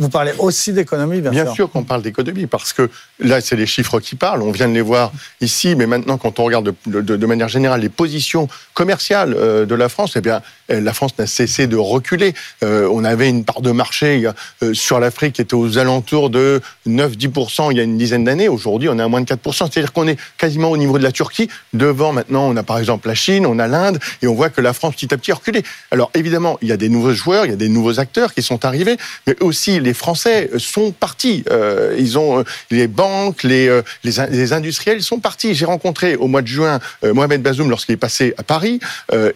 [0.00, 1.44] vous parlez aussi d'économie, bien, sûr.
[1.44, 4.42] Bien sûr qu'on parle d'économie, parce que là, c'est les chiffres qui parlent.
[4.42, 7.48] On vient de les voir ici, mais maintenant, quand on regarde de, de, de manière
[7.48, 11.66] générale les positions commerciales euh, de la France, eh bien, euh, la France n'a cessé
[11.66, 12.34] de reculer.
[12.62, 14.28] Euh, on avait une part de marché
[14.62, 18.48] euh, sur l'Afrique qui était aux alentours de 9-10% il y a une dizaine d'années.
[18.48, 19.70] Aujourd'hui, on est à moins de 4%.
[19.70, 21.48] C'est-à-dire qu'on est quasiment au niveau de la Turquie.
[21.72, 24.60] Devant, maintenant, on a par exemple la Chine, on a l'Inde, et on voit que
[24.60, 25.62] la France, petit à petit, a reculé.
[25.90, 28.42] Alors, évidemment, il y a des nouveaux joueurs, il y a des nouveaux acteurs qui
[28.42, 31.44] sont arrivés, mais aussi les Français sont partis.
[31.50, 35.54] Euh, ils ont euh, les banques, les, euh, les, industriels, ils sont partis.
[35.54, 38.80] J'ai rencontré au mois de juin Mohamed Bazoum lorsqu'il est passé à Paris.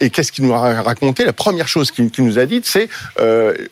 [0.01, 1.25] et qu'est-ce qu'il nous a raconté?
[1.25, 2.89] La première chose qu'il nous a dit, c'est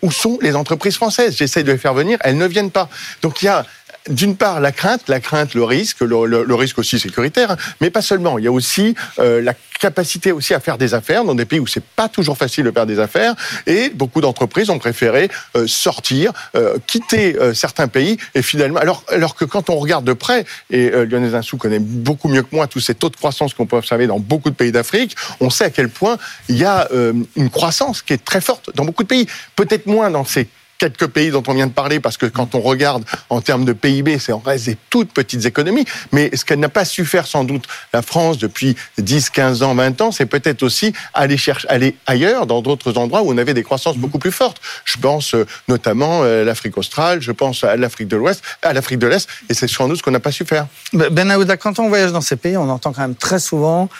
[0.02, 1.36] où sont les entreprises françaises?
[1.36, 2.88] J'essaie de les faire venir, elles ne viennent pas.
[3.22, 3.64] Donc il y a
[4.10, 8.38] d'une part la crainte, la crainte, le risque, le, risque aussi sécuritaire, mais pas seulement.
[8.38, 11.60] Il y a aussi euh, la capacité aussi à faire des affaires dans des pays
[11.60, 13.34] où c'est pas toujours facile de faire des affaires,
[13.66, 19.34] et beaucoup d'entreprises ont préféré euh, sortir, euh, quitter certains pays, et finalement, alors, alors
[19.34, 22.80] que quand on regarde de près, et Lionel Zinsou connaît beaucoup mieux que moi tous
[22.80, 25.70] ces taux de croissance qu'on peut observer dans beaucoup de pays d'Afrique, on sait à
[25.70, 26.18] quel point
[26.48, 26.88] il y a
[27.36, 30.48] une croissance qui est très forte dans beaucoup de pays, peut-être moins dans ces
[30.80, 33.74] quelques pays dont on vient de parler, parce que quand on regarde en termes de
[33.74, 35.84] PIB, c'est en reste des toutes petites économies.
[36.10, 39.74] Mais ce qu'elle n'a pas su faire sans doute la France depuis 10, 15 ans,
[39.74, 43.52] 20 ans, c'est peut-être aussi aller chercher, aller ailleurs, dans d'autres endroits où on avait
[43.52, 44.60] des croissances beaucoup plus fortes.
[44.86, 48.72] Je pense euh, notamment à euh, l'Afrique australe, je pense à l'Afrique de l'Ouest, à
[48.72, 50.66] l'Afrique de l'Est, et c'est sans doute ce qu'on n'a pas su faire.
[50.94, 53.90] Ben Aouda, quand on voyage dans ces pays, on entend quand même très souvent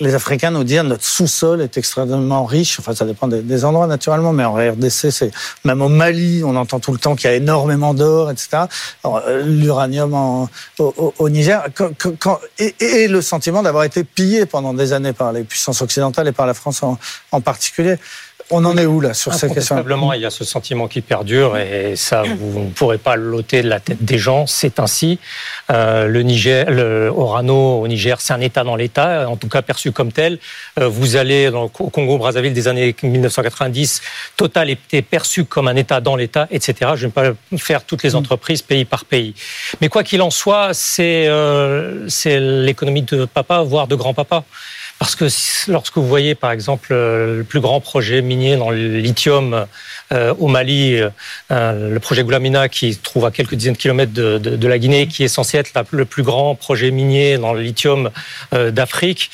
[0.00, 2.78] les Africains nous disent notre sous-sol est extrêmement riche.
[2.78, 5.30] Enfin, ça dépend des, endroits naturellement, mais en RDC, c'est
[5.64, 8.64] même au Mali, on entend tout le temps qu'il y a énormément d'or, etc.
[9.04, 11.64] Euh, l'uranium au, Niger,
[12.58, 16.46] et, le sentiment d'avoir été pillé pendant des années par les puissances occidentales et par
[16.46, 17.96] la France en particulier.
[18.50, 19.74] On en est où là sur cette question?
[19.74, 23.62] Probablement, il y a ce sentiment qui perdure et ça, vous ne pourrez pas l'ôter
[23.62, 24.46] de la tête des gens.
[24.46, 25.18] C'est ainsi.
[25.70, 29.60] Euh, le Niger, le Orano au Niger, c'est un État dans l'État, en tout cas
[29.60, 30.38] perçu comme tel.
[30.80, 34.00] Euh, vous allez au Congo-Brazzaville des années 1990,
[34.36, 36.92] Total était perçu comme un État dans l'État, etc.
[36.94, 38.16] Je ne vais pas faire toutes les mm.
[38.16, 39.34] entreprises pays par pays.
[39.82, 44.44] Mais quoi qu'il en soit, c'est euh, l'économie de papa, voire de grand-papa.
[44.98, 45.26] Parce que
[45.70, 49.66] lorsque vous voyez, par exemple, euh, le plus grand projet minier dans le lithium
[50.10, 51.00] euh, au Mali,
[51.52, 55.06] euh, le projet Goulamina, qui se trouve à quelques dizaines de kilomètres de, la Guinée,
[55.06, 58.10] qui est censé être le plus grand projet minier dans le lithium
[58.52, 59.30] d'Afrique,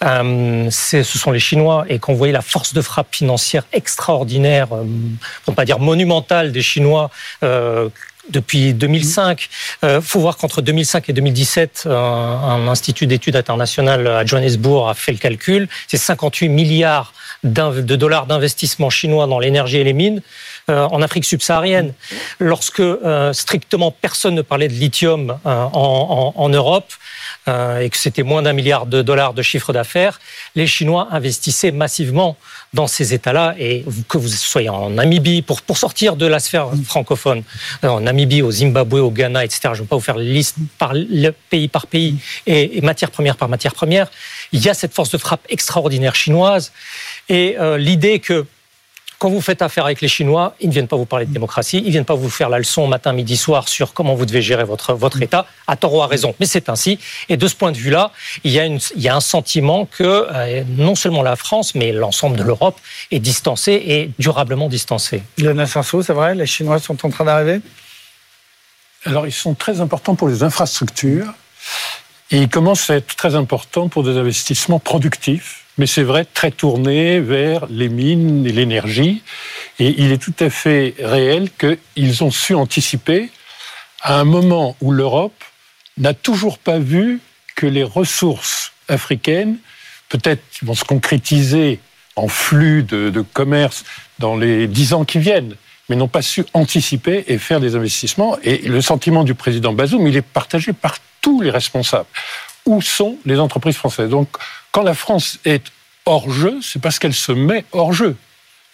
[0.00, 1.84] ce sont les Chinois.
[1.88, 6.52] Et quand vous voyez la force de frappe financière extraordinaire, pour ne pas dire monumentale
[6.52, 7.10] des Chinois,
[8.30, 9.48] depuis 2005.
[9.82, 14.94] Il euh, faut voir qu'entre 2005 et 2017, un, institut d'études internationales à Johannesburg a
[14.94, 15.68] fait le calcul.
[15.86, 17.12] C'est 58 milliards
[17.44, 20.22] de dollars d'investissement chinois dans l'énergie et les mines
[20.68, 21.94] en Afrique subsaharienne.
[22.38, 26.92] Lorsque euh, strictement personne ne parlait de lithium en, en, Europe,
[27.46, 30.20] et que c'était moins d'un milliard de dollars de chiffre d'affaires,
[30.54, 32.36] les Chinois investissaient massivement
[32.74, 37.42] dans ces États-là, et que vous soyez en Namibie, pour, sortir de la sphère francophone,
[37.84, 40.24] euh, en Namibie, au Zimbabwe, au Ghana, etc., je ne vais pas vous faire la
[40.24, 40.92] liste par
[41.50, 44.10] pays par pays et, matière première par matière première,
[44.52, 46.72] il y a cette force de frappe extraordinaire chinoise,
[47.28, 48.44] et euh, l'idée que
[49.18, 51.78] quand vous faites affaire avec les Chinois, ils ne viennent pas vous parler de démocratie,
[51.78, 54.42] ils ne viennent pas vous faire la leçon matin, midi, soir sur comment vous devez
[54.42, 56.34] gérer votre, votre État, à tort ou à raison.
[56.38, 57.00] Mais c'est ainsi.
[57.28, 58.12] Et de ce point de vue-là,
[58.44, 61.74] il, y a une, il y a un sentiment que euh, non seulement la France,
[61.74, 62.78] mais l'ensemble de l'Europe
[63.10, 65.22] est distancée et durablement distancée.
[65.38, 67.60] Le Sansou, c'est vrai, les Chinois sont en train d'arriver?
[69.04, 71.32] Alors, ils sont très importants pour les infrastructures
[72.30, 76.50] et ils commencent à être très importants pour des investissements productifs mais c'est vrai, très
[76.50, 79.22] tourné vers les mines et l'énergie.
[79.78, 83.30] Et il est tout à fait réel qu'ils ont su anticiper
[84.02, 85.44] à un moment où l'Europe
[85.96, 87.20] n'a toujours pas vu
[87.54, 89.56] que les ressources africaines,
[90.08, 91.80] peut-être vont se concrétiser
[92.16, 93.84] en flux de, de commerce
[94.18, 95.54] dans les dix ans qui viennent,
[95.88, 98.38] mais n'ont pas su anticiper et faire des investissements.
[98.42, 102.08] Et le sentiment du président Bazoum, il est partagé par tous les responsables.
[102.68, 104.28] Où sont les entreprises françaises Donc,
[104.72, 105.72] quand la France est
[106.04, 108.14] hors jeu, c'est parce qu'elle se met hors jeu.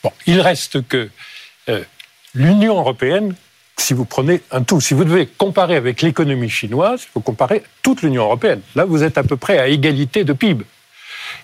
[0.03, 1.09] Bon, il reste que
[1.69, 1.85] euh,
[2.35, 3.37] l'Union européenne,
[3.77, 7.63] si vous prenez un tout, si vous devez comparer avec l'économie chinoise, il faut comparer
[7.83, 8.63] toute l'Union européenne.
[8.75, 10.65] Là, vous êtes à peu près à égalité de PIB.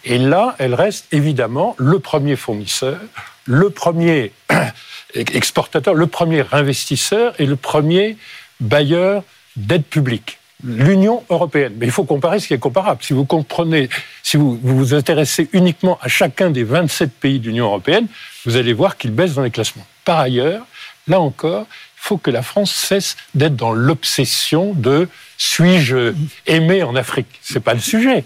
[0.02, 2.98] Et là, elle reste évidemment le premier fournisseur,
[3.44, 4.32] le premier
[5.14, 8.16] exportateur, le premier investisseur et le premier
[8.58, 9.22] bailleur
[9.54, 11.75] d'aide publique l'Union européenne.
[11.79, 13.03] Mais il faut comparer ce qui est comparable.
[13.03, 13.88] Si vous comprenez,
[14.23, 18.07] si vous vous, intéressez uniquement à chacun des 27 pays de l'Union européenne,
[18.46, 19.87] vous allez voir qu'il baisse dans les classements.
[20.05, 20.66] Par ailleurs,
[21.09, 26.14] là encore, il faut que la France cesse d'être dans l'obsession de suis-je
[26.46, 27.29] aimé en Afrique.
[27.42, 28.25] C'est pas le sujet.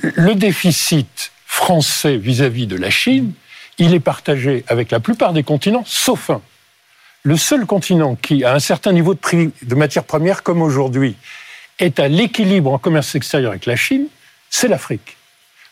[0.00, 3.32] Le déficit français vis-à-vis -vis de la Chine,
[3.78, 6.40] il est partagé avec la plupart des continents, sauf un
[7.26, 11.16] le seul continent qui, a un certain niveau de prix de matières premières comme aujourd'hui,
[11.80, 14.06] est à l'équilibre en commerce extérieur avec la Chine,
[14.48, 15.16] c'est l'Afrique.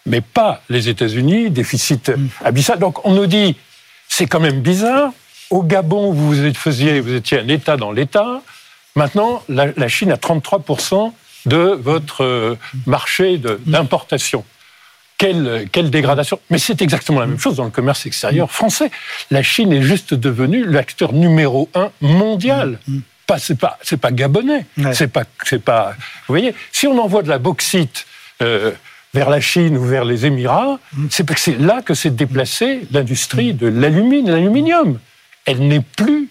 [0.04, 2.28] Mais pas les États-Unis, déficit mm.
[2.44, 2.80] abyssal.
[2.80, 3.54] Donc on nous dit,
[4.08, 5.12] c'est quand même bizarre.
[5.50, 8.42] Au Gabon, vous, faisiez, vous étiez un État dans l'État.
[8.96, 11.12] Maintenant, la, Chine a 33%
[11.46, 14.44] de votre euh, marché d'importation.
[15.16, 16.40] Quelle, dégradation.
[16.50, 18.90] Mais c'est exactement la même chose dans le commerce extérieur français.
[19.30, 22.78] La Chine est juste devenue l'acteur numéro un mondial.
[22.86, 22.98] Mm.
[23.26, 24.66] Pas, c'est pas, c'est pas gabonais.
[24.92, 25.94] C'est pas, c'est pas.
[26.26, 28.06] Vous voyez, si on envoie de la bauxite
[28.42, 28.72] euh,
[29.14, 31.06] vers la Chine ou vers les Émirats, mm.
[31.10, 34.98] c'est parce que c'est là que s'est déplacée l'industrie de l'aluminium.
[35.46, 36.28] Elle n'est plus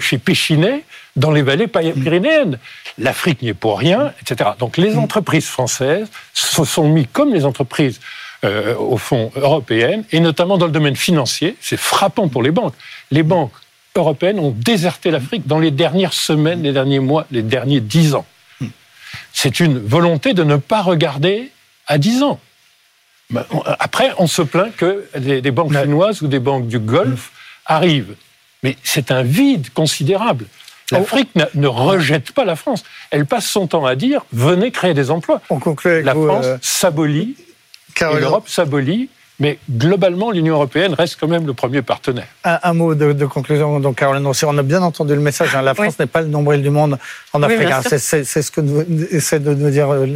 [0.00, 0.84] chez Péchinet
[1.16, 2.58] dans les vallées pyrénéennes.
[2.98, 4.50] L'Afrique n'y est pour rien, etc.
[4.58, 8.00] Donc les entreprises françaises se sont mis comme les entreprises
[8.44, 11.56] euh, au fond européennes, et notamment dans le domaine financier.
[11.60, 12.74] C'est frappant pour les banques.
[13.10, 13.52] Les banques
[13.94, 18.26] européennes ont déserté l'Afrique dans les dernières semaines, les derniers mois, les derniers dix ans.
[19.32, 21.50] C'est une volonté de ne pas regarder
[21.86, 22.38] à dix ans.
[23.78, 27.32] Après, on se plaint que des, banques chinoises ou des banques du Golfe
[27.64, 28.14] arrivent.
[28.64, 30.46] Mais c'est un vide considérable.
[30.90, 32.84] L'Afrique ne rejette pas la France.
[33.10, 35.40] Elle passe son temps à dire venez créer des emplois.
[35.50, 37.36] On conclut la France euh, s'abolit
[38.00, 39.08] l'Europe s'abolit
[39.40, 42.28] mais globalement, l'Union européenne reste quand même le premier partenaire.
[42.44, 44.44] Un, mot de, conclusion, donc Caroline Rossi.
[44.44, 45.56] On a bien entendu le message.
[45.56, 45.62] Hein.
[45.62, 46.98] la France n'est pas le nombril du monde
[47.32, 47.68] en Afrique.
[47.68, 47.80] Hein.
[47.82, 50.06] c'est ce que nous, essaie de nous dire euh,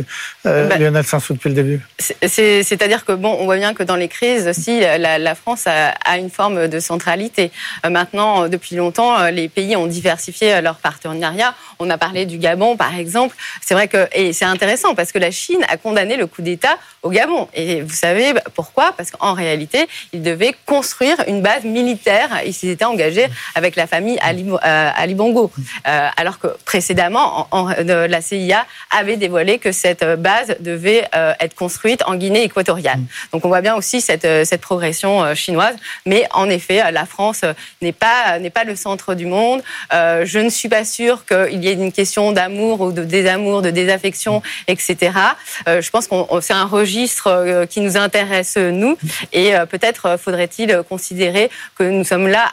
[0.47, 1.81] euh bah, Lionel Sansou depuis le début.
[1.99, 6.31] C'est-à-dire que bon, on voit bien que dans les crises aussi, la, France a, une
[6.31, 7.51] forme de centralité.
[7.85, 11.55] Euh, maintenant, depuis longtemps, les pays ont diversifié leurs partenariats.
[11.81, 13.35] On a parlé du Gabon, par exemple.
[13.63, 16.79] C'est vrai que et c'est intéressant parce que la Chine a condamné le coup d'État
[17.03, 17.49] au Gabon.
[17.55, 18.93] Et vous savez pourquoi?
[18.97, 22.29] Parce parce qu'en réalité, ils devaient construire une base militaire.
[22.45, 25.51] Ils s'étaient engagés avec la famille Ali, euh, Bongo.
[25.87, 28.67] Euh, alors que précédemment, la CIA
[28.97, 33.01] avait dévoilé que cette base devait euh, être construite en Guinée équatoriale.
[33.33, 34.27] Donc on voit bien aussi cette,
[34.61, 35.77] progression chinoise.
[36.05, 37.43] Mais en effet, la France
[37.81, 39.63] n'est pas, n'est pas le centre du monde.
[39.93, 43.71] je ne suis pas sûre qu'il y ait une question d'amour ou de désamour, de
[43.71, 45.13] désaffection, etc.
[45.67, 48.98] je pense que c'est un registre qui nous intéresse, nous,
[49.33, 52.53] et euh, peut-être euh, faudrait-il considérer que nous sommes là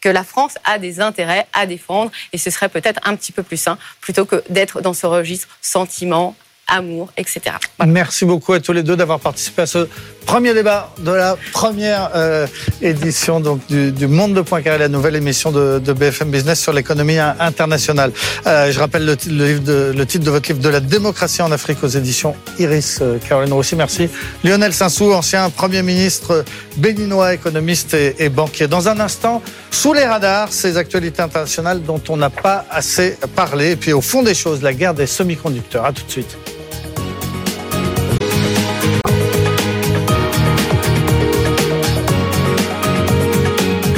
[0.00, 2.10] que la France a des intérêts à défendre.
[2.32, 5.48] Et ce serait peut-être un petit peu plus sain plutôt que d'être dans ce registre
[5.60, 6.36] sentiment,
[6.66, 7.56] amour, etc.
[7.86, 9.88] Merci beaucoup à tous les deux d'avoir participé à ce
[10.26, 12.46] premier débat de la première euh,
[12.82, 18.12] édition donc, du, Monde de Poincaré, la nouvelle émission de, BFM Business sur l'économie internationale.
[18.46, 22.34] Euh, je rappelle le, titre de votre livre de la démocratie en Afrique aux éditions
[22.58, 22.98] Iris.
[23.00, 24.08] Euh, Caroline Rossi, merci.
[24.42, 26.44] Lionel Sansou, ancien Premier ministre
[26.76, 28.66] béninois, économiste et, et banquier.
[28.66, 33.72] Dans un instant, sous les radars, ces actualités internationales dont on n'a pas assez parlé.
[33.72, 35.84] Et puis au fond des choses, la guerre des semi-conducteurs.
[35.84, 36.36] À tout de suite.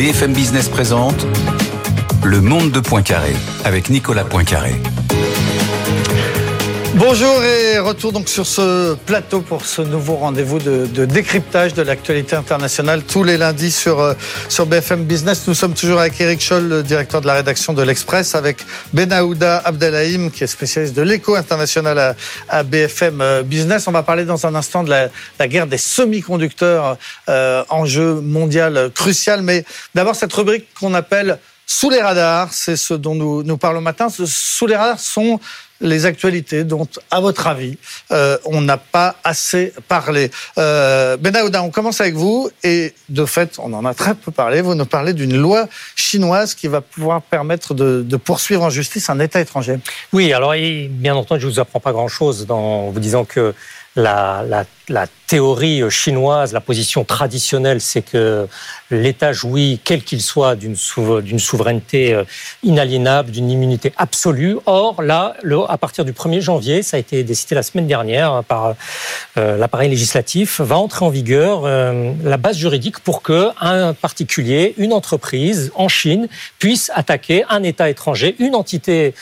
[0.08, 1.26] BFM Business présente
[2.24, 4.80] Le Monde de Poincaré avec Nicolas Poincaré.
[6.98, 12.34] Bonjour et retour donc sur ce plateau pour ce nouveau rendez-vous de, décryptage de l'actualité
[12.34, 14.14] internationale tous les lundis sur, euh,
[14.48, 15.46] sur BFM Business.
[15.46, 19.58] Nous sommes toujours avec Eric Scholl, le directeur de la rédaction de l'Express, avec Benaouda
[19.58, 22.16] Abdelhaim, qui est spécialiste de l'éco international
[22.48, 23.86] à, BFM euh, Business.
[23.86, 26.96] On va parler dans un instant de la, guerre des semi-conducteurs,
[27.28, 29.42] euh, enjeu mondial crucial.
[29.42, 31.38] Mais d'abord, cette rubrique qu'on appelle
[31.70, 34.08] sous les radars, c'est ce dont nous, nous parlons matin.
[34.08, 35.38] Sous les radars sont
[35.80, 37.78] les actualités dont, à votre avis,
[38.10, 40.30] euh, on n'a pas assez parlé.
[40.58, 44.60] Euh, Benaouda, on commence avec vous et de fait, on en a très peu parlé.
[44.60, 49.08] Vous nous parlez d'une loi chinoise qui va pouvoir permettre de, de, poursuivre en justice
[49.10, 49.78] un État étranger.
[50.12, 50.54] Oui, alors
[50.90, 53.54] bien entendu, je ne vous apprends pas grand-chose en vous disant que
[53.96, 58.46] la, la, la, théorie chinoise, la position traditionnelle, c'est que
[58.90, 62.24] l'État jouit, quel qu'il soit, d'une souveraineté euh,
[62.62, 64.56] inaliénable, d'une immunité absolue.
[64.66, 65.36] Or, là,
[65.68, 68.74] à partir du 1er janvier, ça a été décidé la semaine dernière hein, par
[69.36, 74.74] euh, l'appareil législatif, va entrer en vigueur euh, la base juridique pour que un particulier,
[74.78, 79.14] une entreprise en Chine puisse attaquer un État étranger, une entité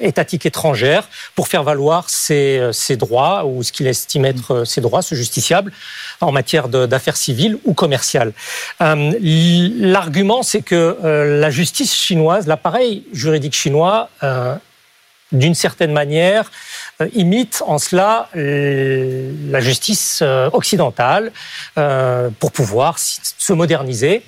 [0.00, 5.02] étatique étrangère, pour faire valoir ses, ses droits ou ce qu'il estime être ses droits,
[5.02, 5.70] ce justiciable,
[6.22, 8.32] en matière d'affaires civiles ou commerciales.
[8.80, 9.12] Euh,
[9.78, 14.54] l'argument, c'est que euh, la justice chinoise, l'appareil juridique chinois, euh,
[15.32, 16.50] d'une certaine manière,
[17.14, 21.32] imite en cela la justice occidentale
[22.38, 24.22] pour pouvoir se moderniser.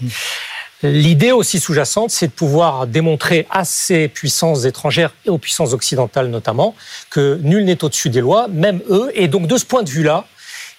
[0.83, 6.29] L'idée aussi sous-jacente, c'est de pouvoir démontrer à ces puissances étrangères et aux puissances occidentales
[6.29, 6.75] notamment
[7.11, 9.11] que nul n'est au-dessus des lois, même eux.
[9.15, 10.25] Et donc de ce point de vue-là,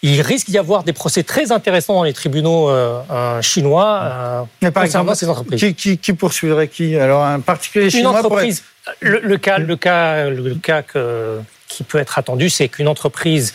[0.01, 4.71] il risque d'y avoir des procès très intéressants dans les tribunaux euh, euh, chinois euh,
[4.71, 5.73] par exemple, ces entreprises.
[5.75, 6.95] Qui, qui, poursuivrait qui?
[6.95, 8.63] Alors un particulier chinois Une entreprise.
[8.99, 13.53] le, cas, le cas, le cas que, qui peut être attendu, c'est qu'une entreprise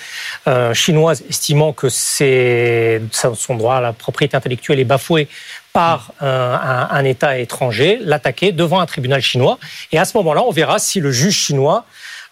[0.73, 5.29] chinoise estimant que c'est son droit à la propriété intellectuelle est bafoué
[5.73, 9.59] par un, un, État étranger, l'attaquer devant un tribunal chinois.
[9.93, 11.85] Et à ce moment-là, on verra si le juge chinois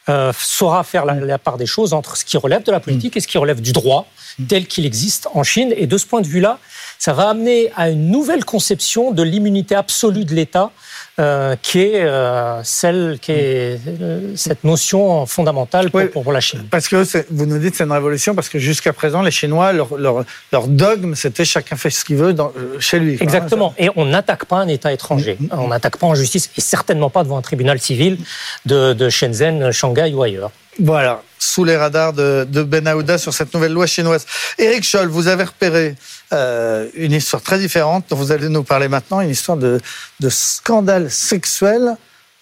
[0.09, 3.21] euh, saura faire la, part des choses entre ce qui relève de la politique et
[3.21, 4.07] ce qui relève du droit
[4.49, 5.75] tel qu'il existe en Chine.
[5.77, 6.59] Et de ce point de vue-là,
[6.99, 10.71] ça va amener à une nouvelle conception de l'immunité absolue de l'État
[11.19, 16.67] euh, qui est euh, celle qui est euh, cette notion fondamentale pour, la Chine.
[16.71, 19.97] Parce que vous nous dites c'est une révolution parce que jusqu'à présent les Chinois leur,
[19.97, 23.17] leur, dogme c'était chacun fait ce qu'il veut dans, chez lui.
[23.21, 23.75] Exactement.
[23.79, 25.37] Et on n'attaque pas un État étranger.
[25.41, 25.59] Mm, mm.
[25.59, 28.19] On n'attaque pas en justice et certainement pas devant un tribunal civil
[28.67, 30.53] de, de Shenzhen, Shanghai ou ailleurs.
[30.79, 34.27] Voilà, sous les radars de, de Ben Aouda sur cette nouvelle loi chinoise.
[34.59, 35.95] Éric Scholl, vous avez repéré
[36.33, 39.81] euh, une histoire très différente dont vous allez nous parler maintenant, une histoire de,
[40.29, 41.97] scandale sexuel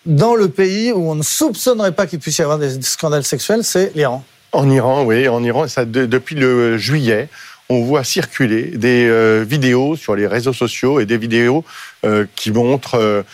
[0.07, 3.62] dans le pays où on ne soupçonnerait pas qu'il puisse y avoir des scandales sexuels,
[3.62, 4.24] c'est l'Iran.
[4.53, 7.28] En Iran, oui, en Iran, ça, depuis le juillet,
[7.68, 11.64] on voit circuler des euh, vidéos sur les réseaux sociaux et des vidéos
[12.05, 13.24] euh, qui montrent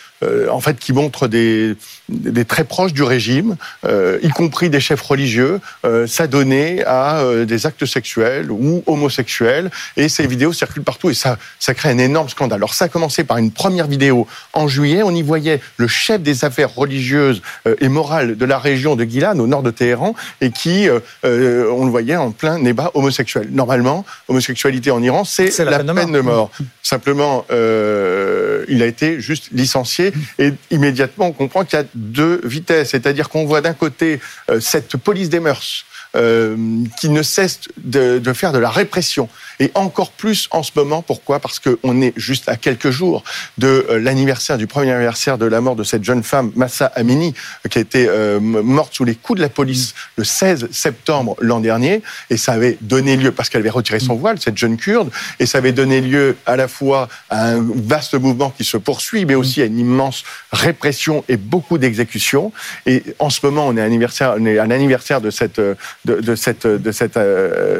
[0.49, 1.75] en fait, qui montrent des,
[2.09, 3.55] des très proches du régime,
[3.85, 9.71] euh, y compris des chefs religieux, euh, s'adonner à euh, des actes sexuels ou homosexuels.
[9.95, 12.59] Et ces vidéos circulent partout et ça, ça crée un énorme scandale.
[12.59, 15.01] Alors ça a commencé par une première vidéo en juillet.
[15.03, 17.41] On y voyait le chef des affaires religieuses
[17.79, 20.87] et morales de la région de Gilan, au nord de Téhéran, et qui,
[21.23, 23.47] on le voyait en plein débat homosexuel.
[23.51, 26.51] Normalement, homosexualité en Iran, c'est la, peine, de mort.
[26.81, 32.89] Simplement, il a été juste licencié et immédiatement, on comprend qu'il y a deux vitesses.
[32.91, 35.85] C'est-à-dire qu'on voit d'un côté euh, cette police des mœurs
[36.15, 36.55] euh,
[36.99, 39.29] qui ne cesse de, de, faire de la répression.
[39.59, 41.39] Et encore plus en ce moment, pourquoi?
[41.39, 43.23] Parce qu'on est juste à quelques jours
[43.57, 47.33] de euh, l'anniversaire, du premier anniversaire de la mort de cette jeune femme, Massa Amini,
[47.69, 51.59] qui a été euh, morte sous les coups de la police le 16 septembre l'an
[51.59, 52.01] dernier.
[52.29, 55.45] Et ça avait donné lieu, parce qu'elle avait retiré son voile, cette jeune kurde, et
[55.45, 59.35] ça avait donné lieu à la fois à un vaste mouvement qui se poursuit, mais
[59.35, 62.51] aussi à une immense répression et beaucoup d'exécutions.
[62.85, 65.75] Et en ce moment, on est, à l'anniversaire de euh,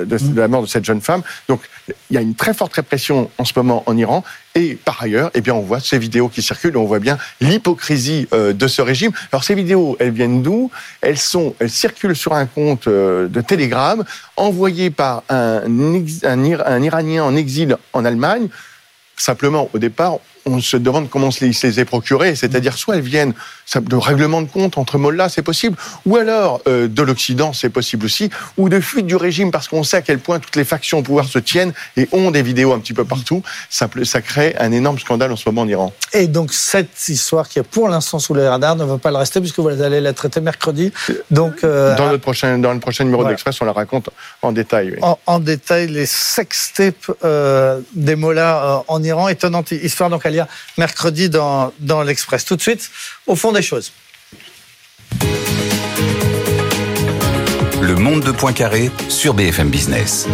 [0.05, 1.21] de, la mort de cette jeune femme.
[1.47, 1.61] Donc,
[2.09, 4.23] il y a une très forte répression en ce moment en Iran.
[4.55, 8.27] Et par ailleurs, eh bien, on voit ces vidéos qui circulent, on voit bien l'hypocrisie
[8.33, 9.11] euh, de ce régime.
[9.31, 10.69] Alors ces vidéos, elles viennent d'où?
[11.01, 11.17] Elles
[11.59, 14.03] elles circulent sur un compte euh, de Telegram
[14.35, 18.47] envoyé par un, un, un Iranien en exil en Allemagne.
[19.17, 22.35] Simplement, au départ, on se demande comment on se les, les est procurées.
[22.35, 23.33] C'est-à-dire, soit elles viennent
[23.75, 28.05] de règlement de compte entre mollahs, c'est possible, ou alors euh, de l'Occident, c'est possible
[28.05, 30.99] aussi, ou de fuite du régime, parce qu'on sait à quel point toutes les factions
[30.99, 33.41] au pouvoir se tiennent et ont des vidéos un petit peu partout.
[33.69, 35.93] Ça, ça crée un énorme scandale en ce moment en Iran.
[36.13, 39.17] Et donc, cette histoire qui est pour l'instant sous les radars ne va pas le
[39.17, 40.91] rester, puisque vous allez la traiter mercredi.
[41.31, 44.09] Donc, euh, dans, notre prochain, dans le prochain numéro d'Express, on la raconte
[44.41, 44.97] en détail.
[45.25, 49.27] En, détail, les sextapes euh, des mollahs en Iran.
[49.29, 52.45] Étonnante histoire, donc, lire mercredi dans, dans l'Express.
[52.45, 52.89] Tout de suite,
[53.27, 53.91] au fond des choses.
[57.81, 60.27] Le monde de Poincaré sur BFM Business.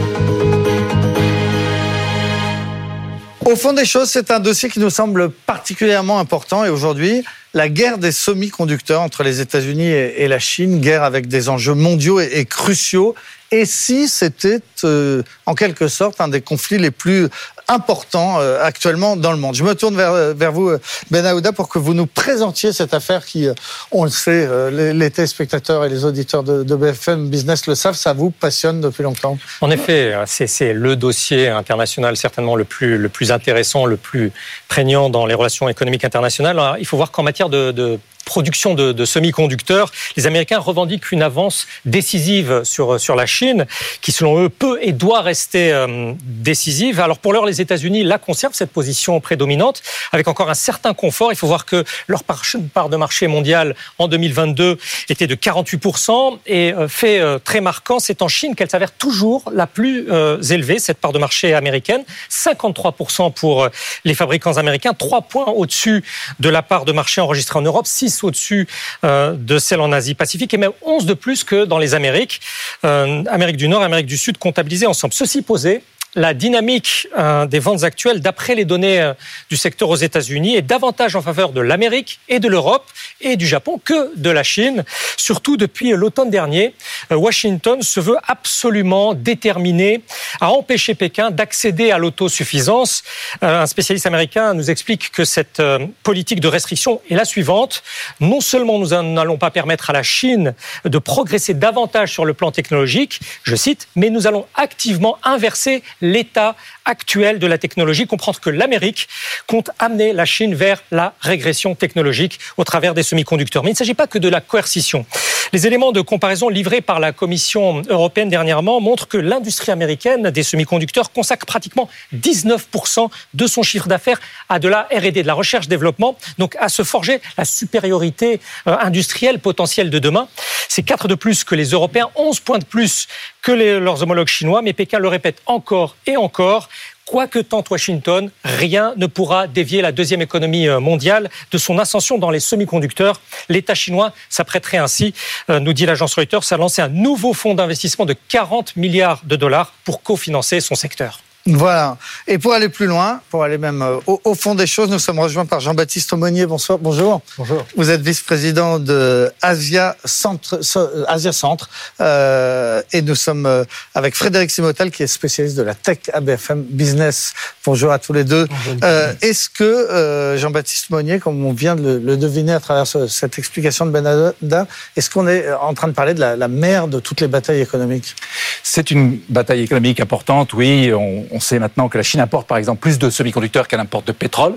[3.45, 7.23] Au fond des choses, c'est un dossier qui nous semble particulièrement important et aujourd'hui,
[7.55, 12.19] la guerre des semi-conducteurs entre les États-Unis et la Chine, guerre avec des enjeux mondiaux
[12.19, 13.15] et cruciaux.
[13.49, 17.27] Et si c'était euh, en quelque sorte un des conflits les plus
[17.69, 19.55] important euh, actuellement dans le monde.
[19.55, 20.79] Je me tourne vers, euh, vers vous, euh,
[21.11, 23.47] Ben Aouda, pour que vous nous présentiez cette affaire qui,
[23.91, 28.13] on le sait, les, téléspectateurs et les auditeurs de, de, BFM Business le savent, ça
[28.13, 29.37] vous passionne depuis longtemps.
[29.61, 34.31] En effet, c'est le dossier international certainement le plus, le plus intéressant, le plus
[34.67, 36.59] prégnant dans les relations économiques internationales.
[36.59, 37.99] Alors, il faut voir qu'en matière de, de
[38.29, 43.65] production de, de semi-conducteurs, les Américains revendiquent une avance décisive sur, sur la Chine,
[44.01, 46.99] qui selon eux peut et doit rester euh, décisive.
[46.99, 51.31] Alors pour l'heure, les États-Unis la conservent cette position prédominante, avec encore un certain confort.
[51.31, 54.77] Il faut voir que leur part de marché mondial en 2022
[55.09, 59.51] était de 48%, et euh, fait euh, très marquant, c'est en Chine qu'elle s'avère toujours
[59.53, 60.07] la plus
[60.51, 63.67] élevée, cette part de marché américaine, 53% pour
[64.05, 66.03] les fabricants américains, 3 points au-dessus
[66.39, 68.67] de la part de marché enregistrée en Europe, 6 au-dessus
[69.03, 72.41] euh, de celle en Asie-Pacifique et même 11 de plus que dans les Amériques,
[72.85, 75.13] euh, Amérique du Nord Amérique du Sud comptabilisées ensemble.
[75.13, 75.81] Ceci posé,
[76.15, 79.13] la dynamique euh, des ventes actuelles, d'après les données euh,
[79.49, 82.85] du secteur aux États-Unis, est davantage en faveur de l'Amérique et de l'Europe
[83.21, 84.83] et du Japon que de la Chine.
[85.17, 86.73] Surtout depuis l'automne dernier,
[87.11, 90.01] euh, Washington se veut absolument déterminé
[90.41, 93.03] à empêcher Pékin d'accéder à l'autosuffisance.
[93.41, 95.61] Un spécialiste américain nous explique que cette
[96.03, 97.83] politique de restriction est la suivante.
[98.19, 100.53] Non seulement nous n'allons pas permettre à la Chine
[100.85, 106.55] de progresser davantage sur le plan technologique, je cite, mais nous allons activement inverser l'état
[106.85, 109.07] actuel de la technologie, comprendre que l'Amérique
[109.47, 113.63] compte amener la Chine vers la régression technologique au travers des semi-conducteurs.
[113.63, 115.05] Mais il ne s'agit pas que de la coercition.
[115.51, 120.43] Les éléments de comparaison livrés par la Commission européenne dernièrement montrent que l'industrie américaine des
[120.43, 126.15] semi-conducteurs consacre pratiquement 19% de son chiffre d'affaires à de la R&D, de la recherche-développement,
[126.37, 130.27] donc à se forger la supériorité euh, industrielle potentielle de demain.
[130.67, 133.07] C'est 4 de plus que les Européens, 11 points de plus
[133.41, 136.69] que leurs homologues chinois, mais Pékin le répète encore et encore.
[137.09, 141.79] Quoi que tente Washington, rien ne pourra dévier la deuxième économie euh, mondiale de son
[141.79, 143.19] ascension dans les semi-conducteurs.
[143.49, 145.15] L'État chinois s'apprêterait ainsi,
[145.49, 149.35] euh, nous dit l'agence Reuters, à lancer un nouveau fonds d'investissement de 40 milliards de
[149.35, 151.19] dollars pour cofinancer son secteur.
[151.45, 151.97] Voilà.
[152.27, 154.99] Et pour aller plus loin, pour aller même euh, au, au fond des choses, nous
[154.99, 156.45] sommes rejoints par Jean-Baptiste Aumonier.
[156.45, 157.21] Bonsoir, bonjour.
[157.37, 157.65] Bonjour.
[157.75, 161.69] Vous êtes vice-président de Asia Centre, so- Asia Centre
[162.01, 163.63] euh, et nous sommes euh,
[163.95, 167.33] avec Frédéric Simotel qui est spécialiste de la tech à BFM Business.
[167.65, 168.45] Bonjour à tous les deux.
[168.83, 172.85] Euh, Est-ce que euh, Jean-Baptiste Monnier, comme on vient de le, le deviner à travers
[172.85, 176.47] ce- cette explication de Benada, est-ce qu'on est en train de parler de la, la
[176.47, 178.15] mère de toutes les batailles économiques?
[178.61, 180.91] C'est une bataille économique importante, oui.
[180.93, 184.07] On, on sait maintenant que la Chine importe, par exemple, plus de semi-conducteurs qu'elle importe
[184.07, 184.55] de pétrole.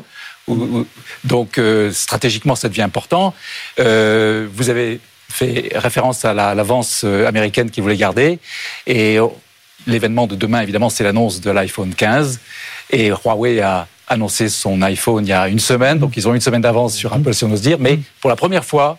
[1.24, 3.34] Donc, euh, stratégiquement, ça devient important.
[3.78, 5.00] Euh, vous avez
[5.30, 8.38] fait référence à la- l'avance euh, américaine qui voulait garder.
[8.86, 9.36] Et oh,
[9.86, 12.40] l'événement de demain, évidemment, c'est l'annonce de l'iPhone 15.
[12.90, 15.98] Et Huawei a annoncé son iPhone il y a une semaine.
[15.98, 17.78] Donc, ils ont une semaine d'avance sur Apple, si on ose dire.
[17.78, 18.98] Mais pour la première fois,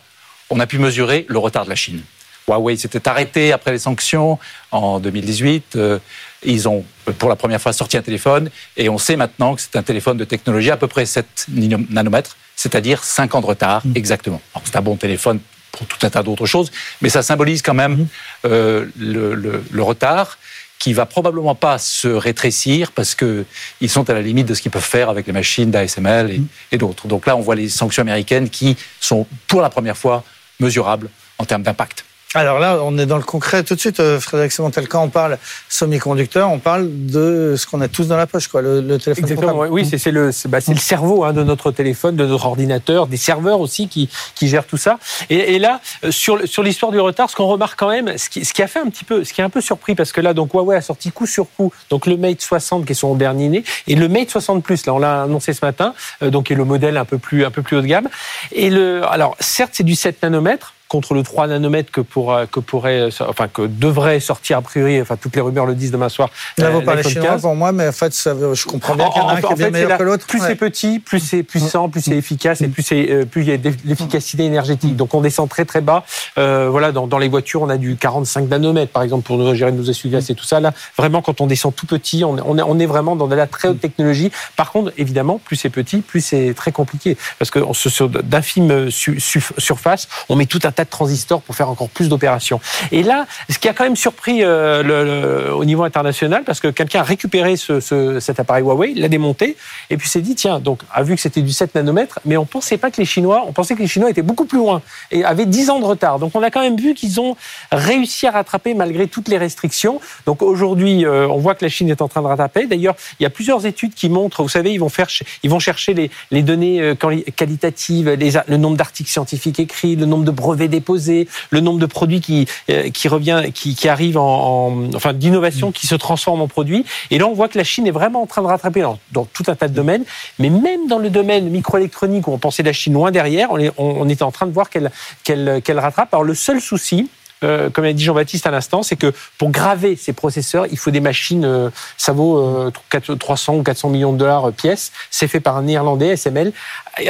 [0.49, 2.01] on a pu mesurer le retard de la Chine.
[2.47, 4.37] Huawei s'était arrêté après les sanctions
[4.71, 5.75] en 2018.
[5.75, 5.99] Euh,
[6.45, 6.83] ils ont
[7.19, 10.17] pour la première fois sorti un téléphone et on sait maintenant que c'est un téléphone
[10.17, 11.47] de technologie à peu près 7
[11.89, 14.41] nanomètres, c'est-à-dire 5 ans de retard exactement.
[14.53, 15.39] Alors, C'est un bon téléphone
[15.71, 16.71] pour tout un tas d'autres choses,
[17.01, 18.07] mais ça symbolise quand même
[18.45, 20.37] euh, le, le- le retard
[20.79, 23.45] qui va probablement pas se rétrécir parce que
[23.79, 26.41] ils sont à la limite de ce qu'ils peuvent faire avec les machines d'ASML et,
[26.73, 27.07] et d'autres.
[27.07, 30.23] Donc là, on voit les sanctions américaines qui sont pour la première fois
[30.59, 32.03] mesurables en termes d'impact.
[32.35, 34.87] Alors là, on est dans le concret tout de suite, euh, Frédéric Simontel.
[34.87, 35.37] Quand on parle
[35.69, 39.25] semi-conducteur, on parle de ce qu'on a tous dans la poche, quoi, le, le téléphone
[39.25, 39.73] Exactement, portable.
[39.73, 43.17] oui, c'est le, bah, c'est le cerveau hein, de notre téléphone, de notre ordinateur, des
[43.17, 44.97] serveurs aussi qui, qui gèrent tout ça.
[45.29, 48.29] Et, et là, euh, sur, sur l'histoire du retard, ce qu'on remarque quand même, ce
[48.29, 50.11] qui, ce qui a fait un petit peu, ce qui est un peu surpris, parce
[50.11, 52.95] que là, donc Huawei a sorti coup sur coup, donc le Mate 60 qui est
[52.95, 56.29] son dernier né, et le Mate 60 Plus, là, on l'a annoncé ce matin, euh,
[56.29, 58.07] donc qui est le modèle un peu plus, un peu plus haut de gamme.
[58.51, 62.59] Et le, alors, certes, c'est du 7 nanomètres contre le 3 nanomètres que, pour, que
[62.59, 66.29] pourrait, enfin, que devrait sortir a priori, enfin, toutes les rumeurs le disent demain soir.
[66.59, 67.41] Là, vous euh, parlez chinois 15.
[67.41, 69.45] pour moi, mais en fait, ça je comprends bien qu'il y en a un qui
[69.53, 70.27] est bien c'est meilleur la- que l'autre.
[70.27, 70.47] Plus Ouais.
[70.49, 73.53] c'est petit, plus c'est puissant, plus c'est efficace et plus, c'est, euh, plus il y
[73.53, 74.95] a l'efficacité énergétique.
[74.95, 76.03] Donc on descend très très bas.
[76.37, 79.55] Euh, voilà, dans, dans les voitures, on a du 45 nanomètres, par exemple, pour nous
[79.55, 80.59] gérer nos essuie-glaces et tout ça.
[80.59, 83.33] Là, vraiment, quand on descend tout petit, on, on est, on est vraiment dans de
[83.35, 84.31] la très haute technologie.
[84.55, 87.17] Par contre, évidemment, plus c'est petit, plus c'est très compliqué.
[87.39, 89.19] Parce que sur d'infimes su-
[89.57, 92.59] surfaces, on met tout un tas de transistors pour faire encore plus d'opérations.
[92.91, 96.99] Et là, ce qui a quand même surpris euh, au niveau international, parce que quelqu'un
[96.99, 99.55] a récupéré ce, ce- cet appareil Huawei, l'a démonté,
[99.89, 102.45] et puis s'est dit, tiens, donc, a vu que c'était du 7 nanomètres, mais on
[102.45, 104.81] pensait pas que les Chinois, on pensait que les Chinois étaient beaucoup plus loin
[105.11, 106.19] et avaient 10 ans de retard.
[106.19, 107.35] Donc on a quand même vu qu'ils ont
[107.71, 109.99] réussi à rattraper malgré toutes les restrictions.
[110.25, 112.65] Donc aujourd'hui, euh, on voit que la Chine est en train de rattraper.
[112.67, 115.07] D'ailleurs, il y a plusieurs études qui montrent, vous savez, ils vont faire,
[115.43, 115.93] ils vont chercher
[116.31, 121.27] les, données euh, quali- qualitatives, le nombre d'articles scientifiques écrits, le nombre de brevets déposés,
[121.49, 125.71] le nombre de produits qui euh, qui revient, qui, qui arrivent en, en- enfin d'innovation
[125.71, 126.85] qui se transforment en produits.
[127.11, 129.43] Et là, on voit que la Chine est vraiment en train de rattraper dans, tout
[129.47, 130.03] un tas de domaines,
[130.39, 133.71] mais même dans le domaine microélectronique où on pensait la Chine loin derrière, on est,
[133.77, 134.91] on, était en train de voir qu'elle
[135.23, 136.13] qu'elle rattrape.
[136.13, 137.09] Alors le seul souci,
[137.43, 140.91] euh, comme a dit Jean-Baptiste à l'instant, c'est que pour graver ces processeurs, il faut
[140.91, 144.91] des machines, euh, ça vaut euh, 400 300 ou 400 millions de dollars euh, pièce.
[145.09, 146.53] C'est fait par un néerlandais, SML,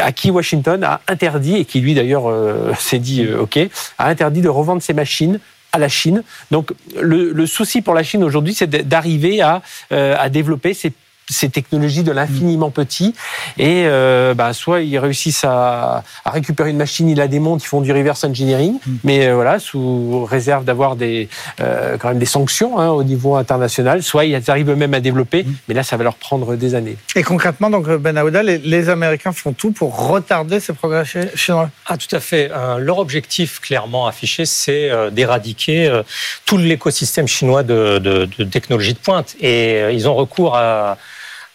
[0.02, 3.58] à qui Washington a interdit, et qui lui d'ailleurs euh, s'est dit euh, OK,
[3.98, 5.40] a interdit de revendre ces machines
[5.74, 6.24] à la Chine.
[6.52, 9.62] Donc le, souci pour la Chine aujourd'hui, c'est d'arriver à,
[9.92, 10.94] euh, à développer ces
[11.30, 13.16] ces technologies de l'infiniment petit
[13.58, 17.68] et euh, bah, soit ils réussissent à, à récupérer une machine, ils la démontent, ils
[17.68, 21.30] font du reverse engineering, mais euh, voilà sous réserve d'avoir des
[21.62, 25.46] euh, quand même des sanctions hein, au niveau international, soit ils arrivent eux-mêmes à développer,
[25.68, 26.98] mais là ça va leur prendre des années.
[27.16, 31.20] Et concrètement, donc Ben Aouda, les, les Américains font tout pour retarder ces progrès chi-
[31.36, 31.70] chinois.
[31.86, 32.50] Ah, tout à fait.
[32.52, 36.04] Euh, leur objectif clairement affiché, c'est euh, d'éradiquer euh,
[36.46, 39.36] tout l'écosystème chinois de, de- de technologie de pointe.
[39.40, 40.98] Et euh, ils ont recours à,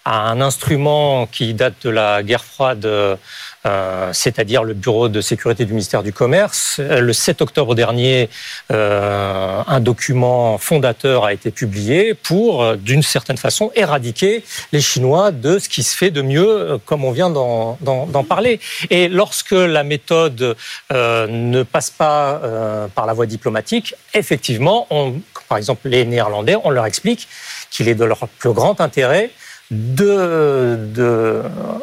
[0.09, 5.67] à un instrument qui date de la guerre froide, euh, c'est-à-dire le Bureau de sécurité
[5.67, 6.77] du ministère du Commerce.
[6.81, 8.31] Euh, Le 7 octobre dernier,
[8.73, 15.31] euh, un document fondateur a été publié pour, euh, d'une certaine façon, éradiquer les Chinois
[15.31, 18.61] de ce qui se fait de mieux, euh, comme on vient d'en parler.
[18.89, 20.57] Et lorsque la méthode
[20.91, 22.41] euh, ne passe pas
[22.95, 25.15] par la voie diplomatique, effectivement, on,
[25.51, 27.29] par exemple, les Néerlandais, on leur explique
[27.71, 29.31] qu'il est de leur plus grand intérêt
[29.71, 31.43] de, de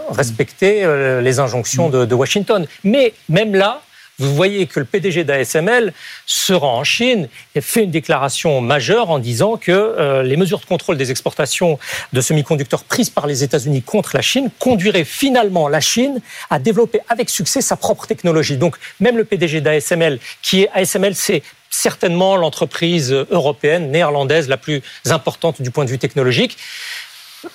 [0.10, 2.66] respecter euh, les injonctions de, de Washington.
[2.84, 3.82] Mais même là,
[4.18, 5.94] vous voyez que le PDG d'ASML
[6.26, 10.60] se rend en Chine et fait une déclaration majeure en disant que euh, les mesures
[10.60, 11.78] de contrôle des exportations
[12.14, 17.02] de semi-conducteurs prises par les États-Unis contre la Chine conduiraient finalement la Chine à développer
[17.10, 18.58] avec succès sa propre technologie.
[18.58, 24.82] Donc même le PDG d'ASML, qui est ASML, c'est certainement l'entreprise européenne, néerlandaise la plus
[25.06, 26.58] importante du point de vue technologique,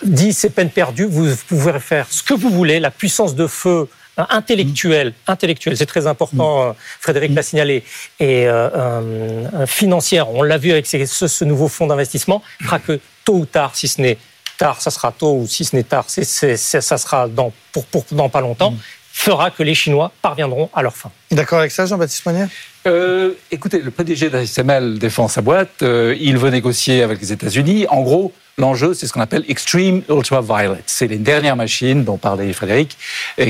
[0.02, 3.88] dit c'est peine perdue, vous pouvez faire ce que vous voulez, la puissance de feu
[4.28, 7.84] intellectuelle, intellectuelle, c'est très important, euh, Frédéric l'a signalé,
[8.18, 13.00] et euh, euh, financière, on l'a vu avec ce, ce nouveau fonds d'investissement, fera que
[13.24, 14.18] tôt ou tard, si ce n'est
[14.58, 18.28] tard, ça sera tôt, ou si ce n'est tard, ça sera dans, pour, pour dans
[18.28, 18.74] pas longtemps,
[19.12, 21.10] fera que les Chinois parviendront à leur fin.
[21.30, 22.46] D'accord avec ça, Jean-Baptiste Monnier?
[22.86, 25.82] Euh, écoutez, le PDG d'ASML défend sa boîte.
[25.82, 27.86] euh, il veut négocier avec les États-Unis.
[27.90, 30.80] En gros, l'enjeu, c'est ce qu'on appelle Extreme Ultraviolet.
[30.86, 32.96] C'est les dernières machines dont parlait Frédéric,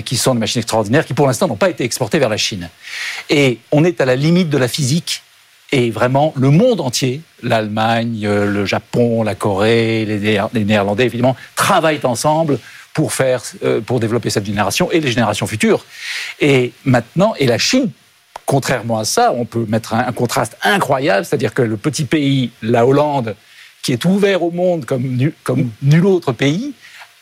[0.05, 2.69] qui sont des machines extraordinaires qui, pour l'instant, n'ont pas été exportées vers la Chine.
[3.29, 5.23] Et on est à la limite de la physique.
[5.73, 11.05] Et vraiment, le monde entier, l'Allemagne, euh, le Japon, la Corée, les, Néer- les Néerlandais,
[11.07, 12.59] évidemment, travaillent ensemble
[12.93, 13.41] pour faire,
[13.87, 15.85] pour développer cette génération et les générations futures.
[16.41, 17.91] Et maintenant, et la Chine
[18.51, 22.85] contrairement à ça, on peut mettre un, contraste incroyable, c'est-à-dire que le petit pays, la
[22.85, 23.37] Hollande,
[23.81, 26.73] qui est ouvert au monde comme, comme nul autre pays,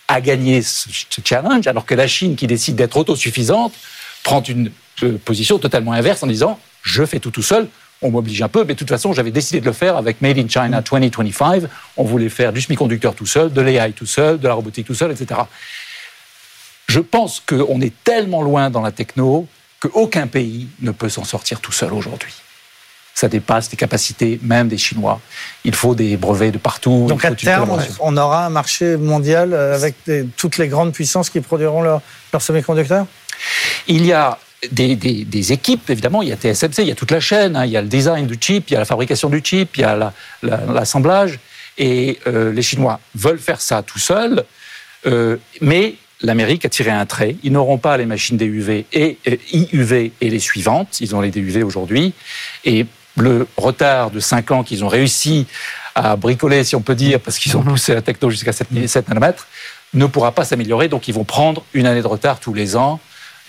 [0.09, 3.75] a gagné ce, ce challenge, alors que la Chine, qui décide d'être autosuffisante,
[4.23, 4.71] prend une
[5.03, 7.69] euh, position totalement inverse en disant je fais tout tout seul.
[8.01, 10.39] On m'oblige un peu, mais de toute façon, j'avais décidé de le faire avec Made
[10.39, 11.65] in China 2025.
[11.99, 14.95] On voulait faire du semi-conducteur tout seul, de l'AI tout seul, de la robotique tout
[14.95, 15.43] seul, etc.
[16.87, 19.47] Je pense qu'on est tellement loin dans la techno
[19.81, 22.33] qu'aucun pays ne peut s'en sortir tout seul aujourd'hui.
[23.15, 25.21] Ça dépasse les capacités même des Chinois.
[25.65, 27.07] Il faut des brevets de partout.
[27.09, 27.71] Donc à terme,
[28.01, 32.03] on aura un marché mondial euh, avec des- toutes les grandes puissances qui produiront leurs
[32.39, 33.07] semi-conducteurs
[33.89, 34.39] Il y a
[34.71, 37.57] des, des- des équipes, évidemment, il y a TSMC, il y a toute la chaîne,
[37.57, 39.77] hein, il y a le design du chip, il y a la fabrication du chip,
[39.77, 40.13] il y a la-
[40.43, 41.39] la- l'assemblage.
[41.81, 44.43] et euh, les Chinois veulent faire ça tout seuls,
[45.07, 47.37] euh, mais l'Amérique a tiré un trait.
[47.43, 51.01] Ils n'auront pas les machines DUV et euh, IUV et les suivantes.
[51.01, 52.13] Ils ont les DUV aujourd'hui.
[52.65, 55.47] Et le retard de 5 ans qu'ils ont réussi
[55.95, 59.09] à bricoler, si on peut dire, parce qu'ils ont poussé la techno jusqu'à 7, 7
[59.09, 59.47] nanomètres,
[59.95, 60.89] ne pourra pas s'améliorer.
[60.89, 63.01] Donc ils vont prendre une année de retard tous les ans.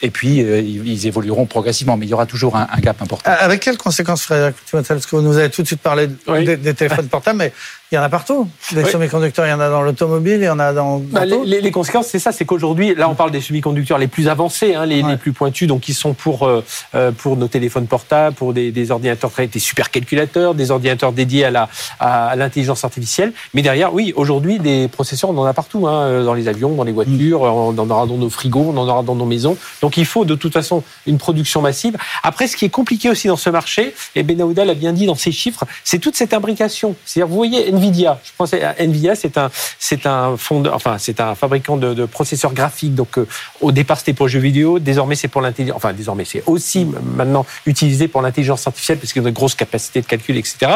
[0.02, 1.98] Et puis, euh, ils évolueront progressivement.
[1.98, 3.30] Mais il y aura toujours un, un gap important.
[3.30, 6.74] Avec quelles conséquences, Frédéric Parce que vous nous avez tout de suite parlé des, des
[6.74, 7.52] téléphones portables, mais
[7.92, 8.48] il y en a partout.
[8.72, 8.92] Des Oui.
[8.92, 11.00] semi-conducteurs, il y en a dans l'automobile, il y en a dans.
[11.00, 14.76] Bah, les, conséquences, c'est ça, c'est qu'aujourd'hui, là, on parle des semi-conducteurs les plus avancés,
[14.76, 16.64] hein, les, les plus pointus, donc qui sont pour euh,
[16.94, 21.52] euh, pour nos téléphones portables, pour des, des ordinateurs des supercalculateurs, des ordinateurs dédiés à
[21.52, 21.70] la
[22.00, 23.34] à, l'intelligence artificielle.
[23.54, 26.76] Mais derrière, oui, aujourd'hui, des processeurs, on en a partout, hein, euh, dans les avions,
[26.76, 29.58] dans les voitures, on en aura dans nos frigos, on en aura dans nos maisons.
[29.82, 31.98] Donc, il faut de toute façon une production massive.
[32.24, 35.16] Après, ce qui est compliqué aussi dans ce marché, et Benahouda l'a bien dit dans
[35.16, 36.96] ses chiffres, c'est toute cette imbrication.
[37.06, 39.50] C'est-à-dire, vous voyez, Nvidia, je pense à Nvidia, c'est un,
[39.80, 40.36] c'est un
[40.72, 42.94] enfin, c'est un fabricant de, processeurs graphiques.
[42.96, 43.26] Donc, euh,
[43.62, 44.80] au départ, c'était pour le jeu vidéo.
[44.80, 45.42] Désormais, c'est pour
[45.74, 49.56] enfin, désormais, c'est aussi maintenant utilisé pour l'intelligence artificielle parce qu'il y a de grosses
[49.56, 50.72] capacités de calcul, etc.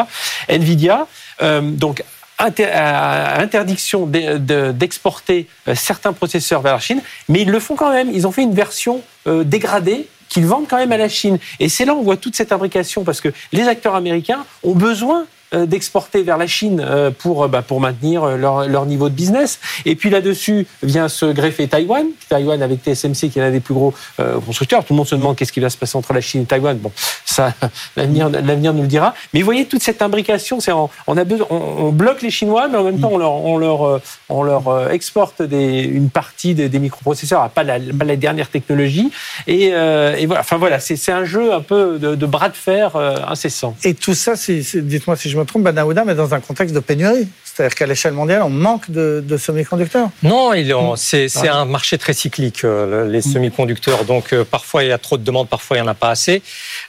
[0.48, 1.06] Nvidia,
[1.42, 2.02] euh, donc,
[2.38, 7.92] interdiction d'e- de- d'exporter euh, certains processeurs vers la Chine, mais ils le font quand
[7.92, 8.10] même.
[8.12, 11.38] Ils ont fait une version dégradée qu'ils vendent quand même à la Chine.
[11.60, 14.74] Et c'est là où on voit toute cette imbrication, parce que les acteurs américains ont
[14.74, 15.26] besoin
[15.66, 19.14] d'exporter vers la Chine euh, pour, euh, bah, pour maintenir euh, leur, leur niveau de
[19.14, 19.58] business.
[19.84, 23.74] Et puis là-dessus vient se greffer Taïwan, Taïwan avec TSMC qui est l'un des plus
[23.74, 24.84] gros euh, constructeurs.
[24.84, 26.76] Tout le monde se demande qu'est-ce qui va se passer entre la Chine et Taïwan.
[26.78, 26.92] Bon,
[27.24, 27.52] ça,
[27.96, 29.14] l'avenir, l'avenir nous le dira.
[29.32, 32.78] Mais vous voyez toute cette imbrication, c'est on, a besoin, on, bloque les Chinois, mais
[32.78, 36.78] en même temps on leur, on leur, euh, on leur euh, exporte une partie des,
[36.78, 39.10] microprocesseurs, à pas la, pas la dernière technologie.
[39.46, 42.96] Et, euh, et voilà, enfin voilà, c'est, un jeu un peu de, bras de fer
[42.96, 43.76] euh, incessant.
[43.84, 47.28] Et tout ça, dites-moi si je me trompe, Banaouda, mais dans un contexte de pénurie.
[47.44, 50.08] C'est-à-dire qu'à l'échelle mondiale, on manque de, de semi-conducteurs.
[50.22, 54.04] Non, c'est c'est un marché très cyclique, euh, le- les semi-conducteurs.
[54.04, 56.10] Donc euh, parfois il y a trop de demandes, parfois il n'y en a pas
[56.10, 56.42] assez.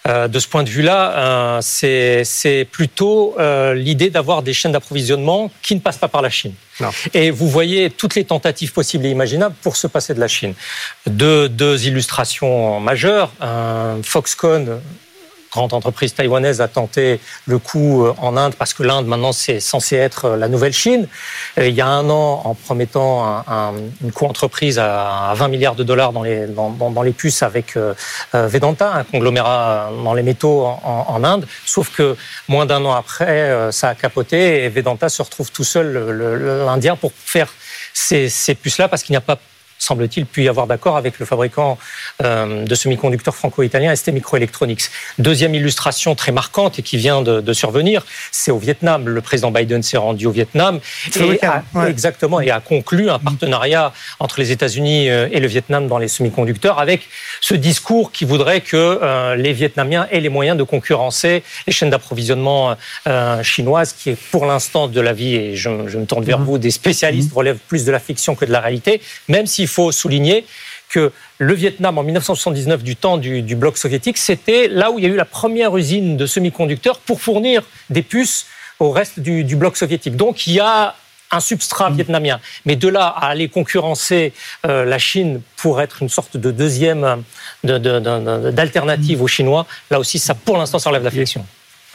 [0.07, 3.35] Euh, de ce point de vue-là, c'est plutôt
[3.75, 6.53] l'idée d'avoir des chaînes d'approvisionnement qui ne passent pas par la Chine.
[7.13, 10.53] Et vous voyez toutes les tentatives possibles et imaginables pour se passer de la Chine.
[11.07, 13.31] Deux, deux illustrations majeures.
[13.39, 14.79] Un Foxconn
[15.55, 19.59] grande entreprise taïwanaise a tenté le coup euh, en Inde parce que l'Inde maintenant c'est
[19.59, 21.07] censé être euh, la nouvelle Chine.
[21.57, 25.75] Il y a un an, en promettant un- un- une co-entreprise à, à 20 milliards
[25.75, 27.93] de dollars dans les, dans, dans- les puces avec euh,
[28.33, 31.47] Vedanta, un conglomérat dans les métaux en, en- Inde.
[31.65, 32.15] Sauf que
[32.47, 35.87] moins d'un an après, ça a capoté et Vedanta se retrouve tout seul,
[36.65, 37.47] l'Indien, pour faire
[37.93, 39.37] ces, ces puces-là parce qu'il n'y a pas
[39.85, 41.77] semble-t-il, pu y avoir d'accord avec le fabricant
[42.23, 44.85] euh, de semi-conducteurs franco-italien ST Microelectronics.
[45.19, 49.07] Deuxième illustration très marquante et qui vient de, survenir, c'est au Vietnam.
[49.07, 50.79] Le président Biden s'est rendu au Vietnam
[51.15, 55.87] et a, exactement et a conclu un partenariat entre les États-Unis euh, et le Vietnam
[55.87, 57.07] dans les semi-conducteurs avec
[57.39, 61.89] ce discours qui voudrait que euh, les Vietnamiens aient les moyens de concurrencer les chaînes
[61.89, 62.75] d'approvisionnement
[63.43, 66.45] chinoises, qui est pour l'instant de la vie et je, me tourne vers mhm.
[66.45, 67.37] vous des spécialistes mhm.
[67.37, 70.45] relèvent plus de la fiction que de la réalité, même s'il faut souligner
[70.89, 75.07] que le Vietnam, en 1979, du temps du, bloc soviétique, c'était là où il y
[75.07, 78.45] a eu la première usine de semi-conducteurs pour fournir des puces
[78.79, 80.15] au reste du, bloc soviétique.
[80.15, 80.95] Donc il y a
[81.31, 81.95] un substrat mm.
[81.95, 82.39] vietnamien.
[82.65, 84.31] Mais de là à aller concurrencer
[84.65, 87.23] euh, la Chine pour être une sorte de deuxième
[87.63, 91.45] d'alternative aux Chinois, là aussi, ça pour l'instant, ça enlève la fiction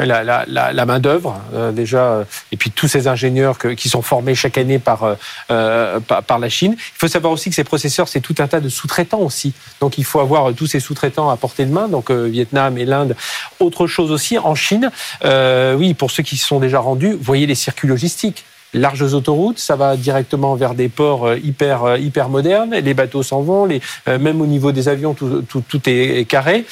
[0.07, 4.03] la, la, la, main d'œuvre euh, déjà, euh, et puis tous ces ingénieurs qui sont
[4.03, 5.17] formés chaque année par,
[5.51, 6.75] euh, par, la Chine.
[6.79, 9.53] Il faut savoir aussi que ces processeurs, c'est tout un tas de sous-traitants aussi.
[9.81, 13.17] Donc il faut avoir tous ces sous-traitants à portée de main, donc Vietnam et l'Inde.
[13.59, 14.91] Autre chose aussi, en Chine,
[15.25, 18.45] oui, pour ceux qui se sont déjà rendus, voyez les circuits logistiques
[18.75, 22.75] larges autoroutes, ça va directement vers des ports euh, hyper euh, hyper modernes.
[22.75, 26.29] Les bateaux s'en vont, les, euh, même au niveau des avions, tout, tout, tout est
[26.29, 26.65] carré.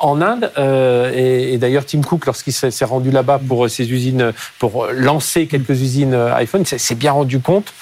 [0.00, 0.50] En Inde,
[1.14, 5.70] et, et d'ailleurs Tim Cook, lorsqu'il s'est rendu là-bas pour ses usines, pour lancer quelques
[5.70, 7.72] usines iPhone, s'est bien rendu compte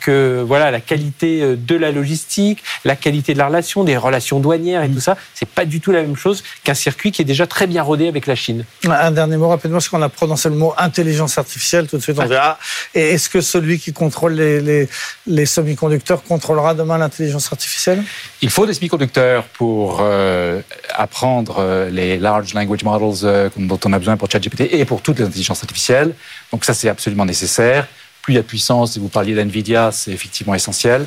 [0.00, 4.82] que voilà la qualité de la logistique, la qualité de la relation, des relations douanières
[4.82, 7.46] et tout ça, c'est pas du tout la même chose qu'un circuit qui est déjà
[7.46, 8.64] très bien rodé avec la Chine.
[8.84, 12.18] Un dernier mot rapidement, parce qu'on a prononcé le mot intelligence artificielle tout de suite.
[12.18, 12.58] On verra.
[12.94, 18.02] Et est-ce que celui qui contrôle les, semi-conducteurs contrôlera demain l'intelligence artificielle?
[18.42, 20.60] Il faut des semi-conducteurs pour euh,
[20.94, 25.02] apprendre euh, les large language models euh, dont on a besoin pour ChatGPT et pour
[25.02, 26.14] toutes les intelligences artificielles.
[26.52, 27.86] Donc ça, c'est absolument nécessaire.
[28.22, 31.06] Plus il y a de puissance, si vous parliez d'NVIDIA, c'est effectivement essentiel.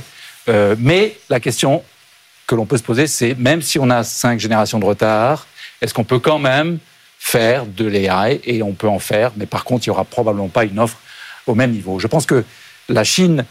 [0.80, 1.84] mais la question
[2.48, 5.46] que l'on peut se poser, c'est même si on a cinq générations de retard,
[5.82, 6.80] est-ce qu'on peut quand même
[7.20, 10.50] faire de l'AI et on peut en faire, mais par contre, il n'y aura probablement
[10.50, 10.98] pas une offre
[11.48, 12.00] au même niveau.
[12.00, 12.44] Je pense que
[12.90, 13.46] la Chine,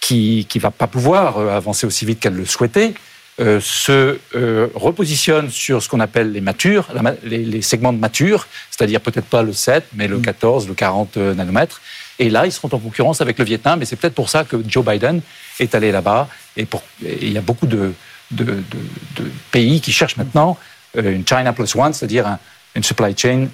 [0.00, 2.94] qui ne va pas pouvoir euh, avancer aussi vite qu'elle le souhaitait,
[3.40, 6.88] euh, se euh, repositionne sur ce qu'on appelle les matures,
[7.22, 10.68] les, segments de mature, c'est-à-dire peut-être pas le 7, mais le 14, mm.
[10.68, 11.80] le 40 nanomètres.
[12.18, 14.56] Et là, ils seront en concurrence avec le Vietnam, et c'est peut-être pour ça que
[14.66, 15.20] Joe Biden
[15.60, 16.28] est allé là-bas.
[16.56, 16.66] Et,
[17.02, 17.92] il y a beaucoup de,
[19.50, 20.56] pays qui cherchent maintenant
[20.96, 22.38] une China plus one, c'est-à-dire
[22.74, 23.48] une supply chain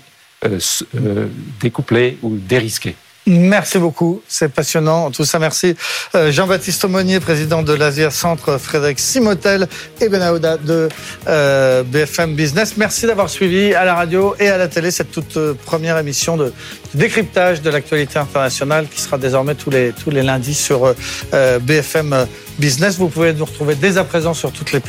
[1.60, 2.94] découplée ou dérisquée.
[3.26, 5.12] Merci beaucoup, c'est passionnant.
[5.12, 5.76] Tout ça, merci
[6.16, 9.68] euh, Jean-Baptiste Aumonier, président de l'Asia Centre, Frédéric Simotel
[10.00, 10.88] et Benahouda de
[11.28, 12.76] euh, BFM Business.
[12.76, 16.36] Merci d'avoir suivi à la radio et à la télé cette toute euh, première émission
[16.36, 16.52] de
[16.94, 20.92] décryptage de l'actualité internationale qui sera désormais tous les, tous les lundis sur
[21.32, 22.26] BFM
[22.58, 22.98] Business.
[22.98, 24.80] Vous pouvez nous retrouver dès à présent sur toutes les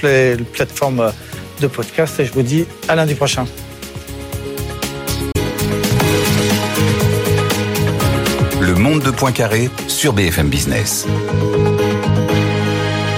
[0.53, 1.13] plateformes
[1.61, 3.45] de podcast et je vous dis à lundi prochain.
[9.01, 11.07] De Poincaré sur BFM Business.